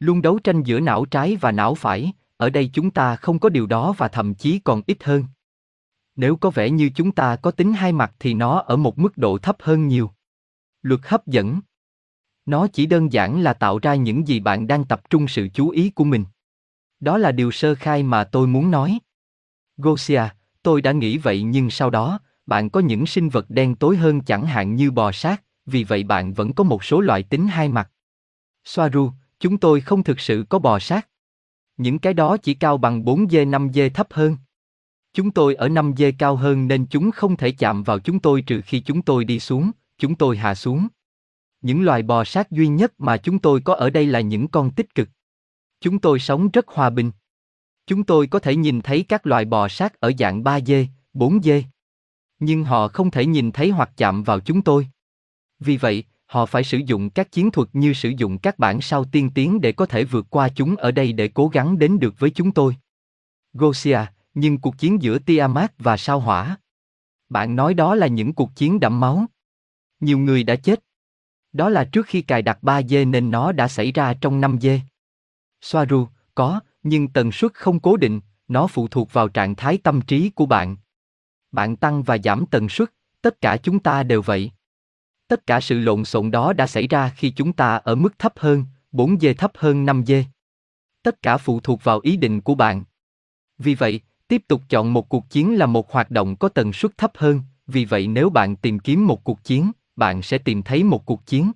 Luôn 0.00 0.22
đấu 0.22 0.38
tranh 0.38 0.62
giữa 0.62 0.80
não 0.80 1.04
trái 1.04 1.36
và 1.36 1.52
não 1.52 1.74
phải, 1.74 2.12
ở 2.36 2.50
đây 2.50 2.70
chúng 2.72 2.90
ta 2.90 3.16
không 3.16 3.38
có 3.38 3.48
điều 3.48 3.66
đó 3.66 3.94
và 3.98 4.08
thậm 4.08 4.34
chí 4.34 4.58
còn 4.58 4.82
ít 4.86 5.04
hơn. 5.04 5.24
Nếu 6.16 6.36
có 6.36 6.50
vẻ 6.50 6.70
như 6.70 6.90
chúng 6.94 7.12
ta 7.12 7.36
có 7.36 7.50
tính 7.50 7.72
hai 7.72 7.92
mặt 7.92 8.14
thì 8.18 8.34
nó 8.34 8.58
ở 8.58 8.76
một 8.76 8.98
mức 8.98 9.18
độ 9.18 9.38
thấp 9.38 9.56
hơn 9.60 9.88
nhiều. 9.88 10.10
Luật 10.82 11.00
hấp 11.04 11.26
dẫn. 11.26 11.60
Nó 12.46 12.66
chỉ 12.66 12.86
đơn 12.86 13.12
giản 13.12 13.40
là 13.40 13.54
tạo 13.54 13.78
ra 13.78 13.94
những 13.94 14.28
gì 14.28 14.40
bạn 14.40 14.66
đang 14.66 14.84
tập 14.84 15.10
trung 15.10 15.28
sự 15.28 15.48
chú 15.54 15.68
ý 15.68 15.90
của 15.90 16.04
mình. 16.04 16.24
Đó 17.00 17.18
là 17.18 17.32
điều 17.32 17.50
sơ 17.50 17.74
khai 17.74 18.02
mà 18.02 18.24
tôi 18.24 18.46
muốn 18.46 18.70
nói. 18.70 18.98
Gosia, 19.76 20.22
tôi 20.62 20.82
đã 20.82 20.92
nghĩ 20.92 21.18
vậy 21.18 21.42
nhưng 21.42 21.70
sau 21.70 21.90
đó, 21.90 22.20
bạn 22.46 22.70
có 22.70 22.80
những 22.80 23.06
sinh 23.06 23.28
vật 23.28 23.46
đen 23.48 23.74
tối 23.74 23.96
hơn 23.96 24.20
chẳng 24.20 24.46
hạn 24.46 24.76
như 24.76 24.90
bò 24.90 25.12
sát, 25.12 25.42
vì 25.66 25.84
vậy 25.84 26.04
bạn 26.04 26.32
vẫn 26.32 26.52
có 26.52 26.64
một 26.64 26.84
số 26.84 27.00
loại 27.00 27.22
tính 27.22 27.46
hai 27.46 27.68
mặt. 27.68 27.90
Soaru, 28.64 29.10
chúng 29.40 29.58
tôi 29.58 29.80
không 29.80 30.02
thực 30.02 30.20
sự 30.20 30.44
có 30.48 30.58
bò 30.58 30.78
sát. 30.78 31.08
Những 31.76 31.98
cái 31.98 32.14
đó 32.14 32.36
chỉ 32.36 32.54
cao 32.54 32.78
bằng 32.78 33.02
4G 33.02 33.50
5G 33.50 33.90
thấp 33.90 34.06
hơn. 34.10 34.36
Chúng 35.12 35.30
tôi 35.30 35.54
ở 35.54 35.68
5G 35.68 36.12
cao 36.18 36.36
hơn 36.36 36.68
nên 36.68 36.86
chúng 36.86 37.10
không 37.10 37.36
thể 37.36 37.50
chạm 37.50 37.82
vào 37.82 37.98
chúng 37.98 38.20
tôi 38.20 38.42
trừ 38.42 38.60
khi 38.64 38.80
chúng 38.80 39.02
tôi 39.02 39.24
đi 39.24 39.40
xuống, 39.40 39.70
chúng 39.98 40.14
tôi 40.14 40.36
hạ 40.36 40.54
xuống. 40.54 40.88
Những 41.60 41.82
loài 41.82 42.02
bò 42.02 42.24
sát 42.24 42.50
duy 42.50 42.68
nhất 42.68 42.92
mà 42.98 43.16
chúng 43.16 43.38
tôi 43.38 43.60
có 43.60 43.74
ở 43.74 43.90
đây 43.90 44.06
là 44.06 44.20
những 44.20 44.48
con 44.48 44.70
tích 44.70 44.94
cực. 44.94 45.08
Chúng 45.80 45.98
tôi 45.98 46.18
sống 46.18 46.48
rất 46.50 46.68
hòa 46.68 46.90
bình. 46.90 47.10
Chúng 47.86 48.04
tôi 48.04 48.26
có 48.26 48.38
thể 48.38 48.56
nhìn 48.56 48.80
thấy 48.80 49.04
các 49.08 49.26
loài 49.26 49.44
bò 49.44 49.68
sát 49.68 50.00
ở 50.00 50.12
dạng 50.18 50.44
3 50.44 50.60
dê, 50.60 50.86
4 51.12 51.42
dê. 51.42 51.64
Nhưng 52.38 52.64
họ 52.64 52.88
không 52.88 53.10
thể 53.10 53.26
nhìn 53.26 53.52
thấy 53.52 53.70
hoặc 53.70 53.90
chạm 53.96 54.22
vào 54.22 54.40
chúng 54.40 54.62
tôi. 54.62 54.88
Vì 55.60 55.76
vậy, 55.76 56.04
họ 56.28 56.46
phải 56.46 56.64
sử 56.64 56.78
dụng 56.78 57.10
các 57.10 57.32
chiến 57.32 57.50
thuật 57.50 57.68
như 57.72 57.92
sử 57.92 58.08
dụng 58.08 58.38
các 58.38 58.58
bản 58.58 58.80
sao 58.80 59.04
tiên 59.04 59.30
tiến 59.34 59.60
để 59.60 59.72
có 59.72 59.86
thể 59.86 60.04
vượt 60.04 60.26
qua 60.30 60.48
chúng 60.48 60.76
ở 60.76 60.90
đây 60.90 61.12
để 61.12 61.28
cố 61.28 61.48
gắng 61.48 61.78
đến 61.78 61.98
được 61.98 62.14
với 62.18 62.30
chúng 62.30 62.52
tôi. 62.52 62.76
Gosia, 63.52 63.98
nhưng 64.34 64.58
cuộc 64.58 64.78
chiến 64.78 65.02
giữa 65.02 65.18
Tiamat 65.18 65.72
và 65.78 65.96
sao 65.96 66.20
hỏa. 66.20 66.56
Bạn 67.28 67.56
nói 67.56 67.74
đó 67.74 67.94
là 67.94 68.06
những 68.06 68.32
cuộc 68.32 68.56
chiến 68.56 68.80
đẫm 68.80 69.00
máu. 69.00 69.26
Nhiều 70.00 70.18
người 70.18 70.42
đã 70.44 70.56
chết. 70.56 70.80
Đó 71.52 71.68
là 71.68 71.84
trước 71.84 72.06
khi 72.06 72.22
cài 72.22 72.42
đặt 72.42 72.58
3G 72.62 73.10
nên 73.10 73.30
nó 73.30 73.52
đã 73.52 73.68
xảy 73.68 73.92
ra 73.92 74.14
trong 74.20 74.40
5G. 74.40 74.78
Soaru, 75.60 76.06
có, 76.34 76.60
nhưng 76.82 77.08
tần 77.08 77.32
suất 77.32 77.54
không 77.54 77.80
cố 77.80 77.96
định, 77.96 78.20
nó 78.48 78.66
phụ 78.66 78.88
thuộc 78.88 79.12
vào 79.12 79.28
trạng 79.28 79.54
thái 79.54 79.78
tâm 79.78 80.00
trí 80.00 80.30
của 80.30 80.46
bạn. 80.46 80.76
Bạn 81.52 81.76
tăng 81.76 82.02
và 82.02 82.18
giảm 82.24 82.44
tần 82.50 82.68
suất, 82.68 82.92
tất 83.22 83.40
cả 83.40 83.56
chúng 83.56 83.78
ta 83.78 84.02
đều 84.02 84.22
vậy. 84.22 84.50
Tất 85.28 85.46
cả 85.46 85.60
sự 85.60 85.78
lộn 85.78 86.04
xộn 86.04 86.30
đó 86.30 86.52
đã 86.52 86.66
xảy 86.66 86.86
ra 86.86 87.12
khi 87.16 87.30
chúng 87.30 87.52
ta 87.52 87.76
ở 87.76 87.94
mức 87.94 88.18
thấp 88.18 88.32
hơn, 88.36 88.64
4G 88.92 89.34
thấp 89.34 89.52
hơn 89.54 89.86
5G. 89.86 90.22
Tất 91.02 91.22
cả 91.22 91.36
phụ 91.36 91.60
thuộc 91.60 91.84
vào 91.84 92.00
ý 92.02 92.16
định 92.16 92.40
của 92.40 92.54
bạn. 92.54 92.84
Vì 93.58 93.74
vậy, 93.74 94.00
tiếp 94.28 94.42
tục 94.48 94.62
chọn 94.68 94.92
một 94.92 95.08
cuộc 95.08 95.30
chiến 95.30 95.58
là 95.58 95.66
một 95.66 95.92
hoạt 95.92 96.10
động 96.10 96.36
có 96.36 96.48
tần 96.48 96.72
suất 96.72 96.98
thấp 96.98 97.12
hơn, 97.14 97.40
vì 97.66 97.84
vậy 97.84 98.06
nếu 98.06 98.30
bạn 98.30 98.56
tìm 98.56 98.78
kiếm 98.78 99.06
một 99.06 99.24
cuộc 99.24 99.44
chiến, 99.44 99.72
bạn 99.96 100.22
sẽ 100.22 100.38
tìm 100.38 100.62
thấy 100.62 100.84
một 100.84 101.06
cuộc 101.06 101.26
chiến. 101.26 101.52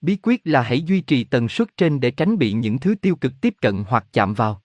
Bí 0.00 0.16
quyết 0.22 0.40
là 0.44 0.62
hãy 0.62 0.82
duy 0.82 1.00
trì 1.00 1.24
tần 1.24 1.48
suất 1.48 1.76
trên 1.76 2.00
để 2.00 2.10
tránh 2.10 2.38
bị 2.38 2.52
những 2.52 2.78
thứ 2.78 2.94
tiêu 2.94 3.16
cực 3.16 3.32
tiếp 3.40 3.54
cận 3.60 3.84
hoặc 3.88 4.06
chạm 4.12 4.34
vào. 4.34 4.62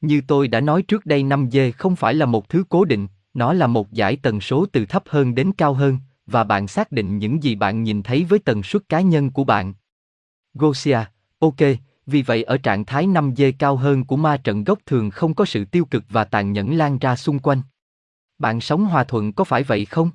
Như 0.00 0.20
tôi 0.26 0.48
đã 0.48 0.60
nói 0.60 0.82
trước 0.82 1.06
đây 1.06 1.22
5G 1.22 1.72
không 1.72 1.96
phải 1.96 2.14
là 2.14 2.26
một 2.26 2.48
thứ 2.48 2.64
cố 2.68 2.84
định, 2.84 3.08
nó 3.34 3.52
là 3.52 3.66
một 3.66 3.92
giải 3.92 4.16
tần 4.16 4.40
số 4.40 4.66
từ 4.72 4.86
thấp 4.86 5.02
hơn 5.06 5.34
đến 5.34 5.52
cao 5.52 5.74
hơn, 5.74 5.98
và 6.26 6.44
bạn 6.44 6.68
xác 6.68 6.92
định 6.92 7.18
những 7.18 7.42
gì 7.42 7.54
bạn 7.54 7.82
nhìn 7.82 8.02
thấy 8.02 8.24
với 8.24 8.38
tần 8.38 8.62
suất 8.62 8.88
cá 8.88 9.00
nhân 9.00 9.30
của 9.30 9.44
bạn. 9.44 9.74
Gosia, 10.54 10.98
ok, 11.38 11.56
vì 12.06 12.22
vậy 12.22 12.42
ở 12.42 12.58
trạng 12.58 12.84
thái 12.84 13.06
5G 13.06 13.52
cao 13.58 13.76
hơn 13.76 14.04
của 14.04 14.16
ma 14.16 14.36
trận 14.36 14.64
gốc 14.64 14.78
thường 14.86 15.10
không 15.10 15.34
có 15.34 15.44
sự 15.44 15.64
tiêu 15.64 15.84
cực 15.84 16.04
và 16.08 16.24
tàn 16.24 16.52
nhẫn 16.52 16.76
lan 16.76 16.98
ra 16.98 17.16
xung 17.16 17.38
quanh. 17.38 17.62
Bạn 18.38 18.60
sống 18.60 18.84
hòa 18.84 19.04
thuận 19.04 19.32
có 19.32 19.44
phải 19.44 19.62
vậy 19.62 19.84
không? 19.84 20.10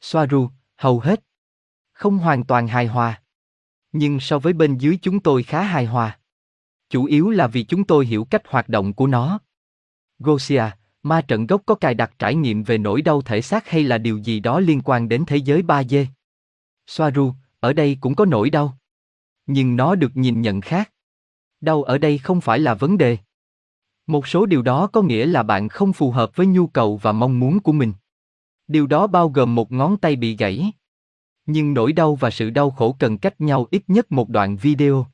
Soaru, 0.00 0.50
hầu 0.76 1.00
hết. 1.00 1.20
Không 1.92 2.18
hoàn 2.18 2.44
toàn 2.44 2.68
hài 2.68 2.86
hòa. 2.86 3.22
Nhưng 3.92 4.20
so 4.20 4.38
với 4.38 4.52
bên 4.52 4.78
dưới 4.78 4.98
chúng 5.02 5.20
tôi 5.20 5.42
khá 5.42 5.62
hài 5.62 5.86
hòa. 5.86 6.18
Chủ 6.90 7.04
yếu 7.04 7.30
là 7.30 7.46
vì 7.46 7.62
chúng 7.62 7.84
tôi 7.84 8.06
hiểu 8.06 8.24
cách 8.24 8.42
hoạt 8.48 8.68
động 8.68 8.92
của 8.92 9.06
nó. 9.06 9.38
Gosia, 10.18 10.64
ma 11.08 11.20
trận 11.20 11.46
gốc 11.46 11.62
có 11.66 11.74
cài 11.74 11.94
đặt 11.94 12.12
trải 12.18 12.34
nghiệm 12.34 12.62
về 12.62 12.78
nỗi 12.78 13.02
đau 13.02 13.22
thể 13.22 13.42
xác 13.42 13.68
hay 13.68 13.82
là 13.82 13.98
điều 13.98 14.18
gì 14.18 14.40
đó 14.40 14.60
liên 14.60 14.80
quan 14.84 15.08
đến 15.08 15.24
thế 15.26 15.36
giới 15.36 15.62
3D? 15.62 16.06
Soaru, 16.86 17.32
ở 17.60 17.72
đây 17.72 17.98
cũng 18.00 18.14
có 18.14 18.24
nỗi 18.24 18.50
đau. 18.50 18.78
Nhưng 19.46 19.76
nó 19.76 19.94
được 19.94 20.16
nhìn 20.16 20.40
nhận 20.40 20.60
khác. 20.60 20.92
Đau 21.60 21.82
ở 21.82 21.98
đây 21.98 22.18
không 22.18 22.40
phải 22.40 22.58
là 22.58 22.74
vấn 22.74 22.98
đề. 22.98 23.18
Một 24.06 24.26
số 24.26 24.46
điều 24.46 24.62
đó 24.62 24.86
có 24.86 25.02
nghĩa 25.02 25.26
là 25.26 25.42
bạn 25.42 25.68
không 25.68 25.92
phù 25.92 26.10
hợp 26.10 26.36
với 26.36 26.46
nhu 26.46 26.66
cầu 26.66 26.96
và 26.96 27.12
mong 27.12 27.40
muốn 27.40 27.60
của 27.60 27.72
mình. 27.72 27.92
Điều 28.68 28.86
đó 28.86 29.06
bao 29.06 29.28
gồm 29.28 29.54
một 29.54 29.72
ngón 29.72 29.96
tay 29.96 30.16
bị 30.16 30.36
gãy. 30.36 30.72
Nhưng 31.46 31.74
nỗi 31.74 31.92
đau 31.92 32.14
và 32.14 32.30
sự 32.30 32.50
đau 32.50 32.70
khổ 32.70 32.96
cần 32.98 33.18
cách 33.18 33.40
nhau 33.40 33.66
ít 33.70 33.82
nhất 33.86 34.12
một 34.12 34.28
đoạn 34.28 34.56
video. 34.56 35.06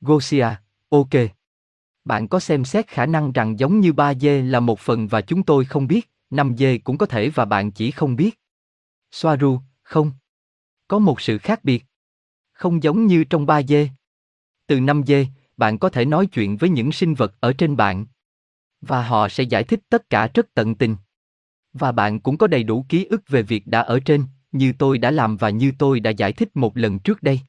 Gosia, 0.00 0.48
ok. 0.88 1.10
Bạn 2.04 2.28
có 2.28 2.40
xem 2.40 2.64
xét 2.64 2.88
khả 2.88 3.06
năng 3.06 3.32
rằng 3.32 3.58
giống 3.58 3.80
như 3.80 3.92
3 3.92 4.14
dê 4.14 4.42
là 4.42 4.60
một 4.60 4.80
phần 4.80 5.08
và 5.08 5.20
chúng 5.20 5.42
tôi 5.42 5.64
không 5.64 5.86
biết, 5.86 6.10
5 6.30 6.56
dê 6.56 6.78
cũng 6.78 6.98
có 6.98 7.06
thể 7.06 7.28
và 7.28 7.44
bạn 7.44 7.72
chỉ 7.72 7.90
không 7.90 8.16
biết. 8.16 8.40
Soaru, 9.10 9.60
không. 9.82 10.12
Có 10.88 10.98
một 10.98 11.20
sự 11.20 11.38
khác 11.38 11.64
biệt. 11.64 11.84
Không 12.52 12.82
giống 12.82 13.06
như 13.06 13.24
trong 13.24 13.46
3 13.46 13.62
dê. 13.62 13.88
Từ 14.66 14.80
5 14.80 15.02
dê, 15.06 15.26
bạn 15.56 15.78
có 15.78 15.88
thể 15.88 16.04
nói 16.04 16.26
chuyện 16.26 16.56
với 16.56 16.70
những 16.70 16.92
sinh 16.92 17.14
vật 17.14 17.34
ở 17.40 17.52
trên 17.52 17.76
bạn. 17.76 18.06
Và 18.80 19.02
họ 19.02 19.28
sẽ 19.28 19.42
giải 19.42 19.64
thích 19.64 19.80
tất 19.88 20.10
cả 20.10 20.30
rất 20.34 20.46
tận 20.54 20.74
tình. 20.74 20.96
Và 21.72 21.92
bạn 21.92 22.20
cũng 22.20 22.38
có 22.38 22.46
đầy 22.46 22.62
đủ 22.62 22.86
ký 22.88 23.04
ức 23.04 23.28
về 23.28 23.42
việc 23.42 23.66
đã 23.66 23.80
ở 23.80 24.00
trên, 24.00 24.24
như 24.52 24.72
tôi 24.78 24.98
đã 24.98 25.10
làm 25.10 25.36
và 25.36 25.50
như 25.50 25.72
tôi 25.78 26.00
đã 26.00 26.10
giải 26.10 26.32
thích 26.32 26.56
một 26.56 26.76
lần 26.76 26.98
trước 26.98 27.22
đây. 27.22 27.40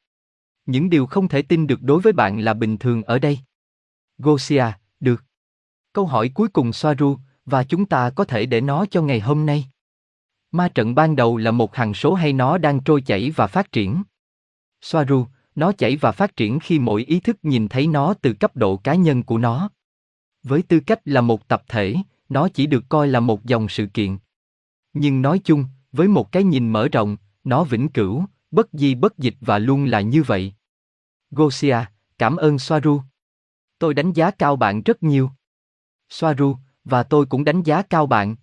Những 0.65 0.89
điều 0.89 1.05
không 1.05 1.27
thể 1.27 1.41
tin 1.41 1.67
được 1.67 1.81
đối 1.81 2.01
với 2.01 2.13
bạn 2.13 2.39
là 2.39 2.53
bình 2.53 2.77
thường 2.77 3.03
ở 3.03 3.19
đây. 3.19 3.39
Gosia, 4.17 4.65
được. 4.99 5.23
Câu 5.93 6.05
hỏi 6.05 6.31
cuối 6.33 6.47
cùng 6.47 6.73
Soaru, 6.73 7.17
và 7.45 7.63
chúng 7.63 7.85
ta 7.85 8.09
có 8.09 8.23
thể 8.23 8.45
để 8.45 8.61
nó 8.61 8.85
cho 8.85 9.01
ngày 9.01 9.19
hôm 9.19 9.45
nay. 9.45 9.65
Ma 10.51 10.69
trận 10.69 10.95
ban 10.95 11.15
đầu 11.15 11.37
là 11.37 11.51
một 11.51 11.75
hằng 11.75 11.93
số 11.93 12.13
hay 12.13 12.33
nó 12.33 12.57
đang 12.57 12.79
trôi 12.79 13.01
chảy 13.01 13.31
và 13.35 13.47
phát 13.47 13.71
triển? 13.71 14.03
Soaru, 14.81 15.25
nó 15.55 15.71
chảy 15.71 15.97
và 15.97 16.11
phát 16.11 16.35
triển 16.35 16.59
khi 16.59 16.79
mỗi 16.79 17.03
ý 17.03 17.19
thức 17.19 17.37
nhìn 17.43 17.67
thấy 17.67 17.87
nó 17.87 18.13
từ 18.13 18.33
cấp 18.33 18.55
độ 18.55 18.77
cá 18.77 18.95
nhân 18.95 19.23
của 19.23 19.37
nó. 19.37 19.69
Với 20.43 20.61
tư 20.61 20.79
cách 20.79 20.99
là 21.05 21.21
một 21.21 21.47
tập 21.47 21.63
thể, 21.67 21.95
nó 22.29 22.49
chỉ 22.49 22.65
được 22.65 22.83
coi 22.89 23.07
là 23.07 23.19
một 23.19 23.43
dòng 23.45 23.69
sự 23.69 23.85
kiện. 23.85 24.17
Nhưng 24.93 25.21
nói 25.21 25.39
chung, 25.43 25.65
với 25.91 26.07
một 26.07 26.31
cái 26.31 26.43
nhìn 26.43 26.69
mở 26.69 26.87
rộng, 26.87 27.17
nó 27.43 27.63
vĩnh 27.63 27.89
cửu, 27.89 28.25
bất 28.51 28.67
di 28.73 28.95
bất 28.95 29.17
dịch 29.17 29.35
và 29.41 29.59
luôn 29.59 29.85
là 29.85 30.01
như 30.01 30.23
vậy. 30.23 30.53
Gosia, 31.31 31.77
cảm 32.17 32.35
ơn 32.35 32.59
Soaru. 32.59 33.01
Tôi 33.83 33.93
đánh 33.93 34.13
giá 34.13 34.31
cao 34.31 34.55
bạn 34.55 34.81
rất 34.81 35.03
nhiều. 35.03 35.29
Soaru, 36.09 36.55
và 36.83 37.03
tôi 37.03 37.25
cũng 37.25 37.43
đánh 37.43 37.63
giá 37.63 37.81
cao 37.81 38.05
bạn. 38.05 38.35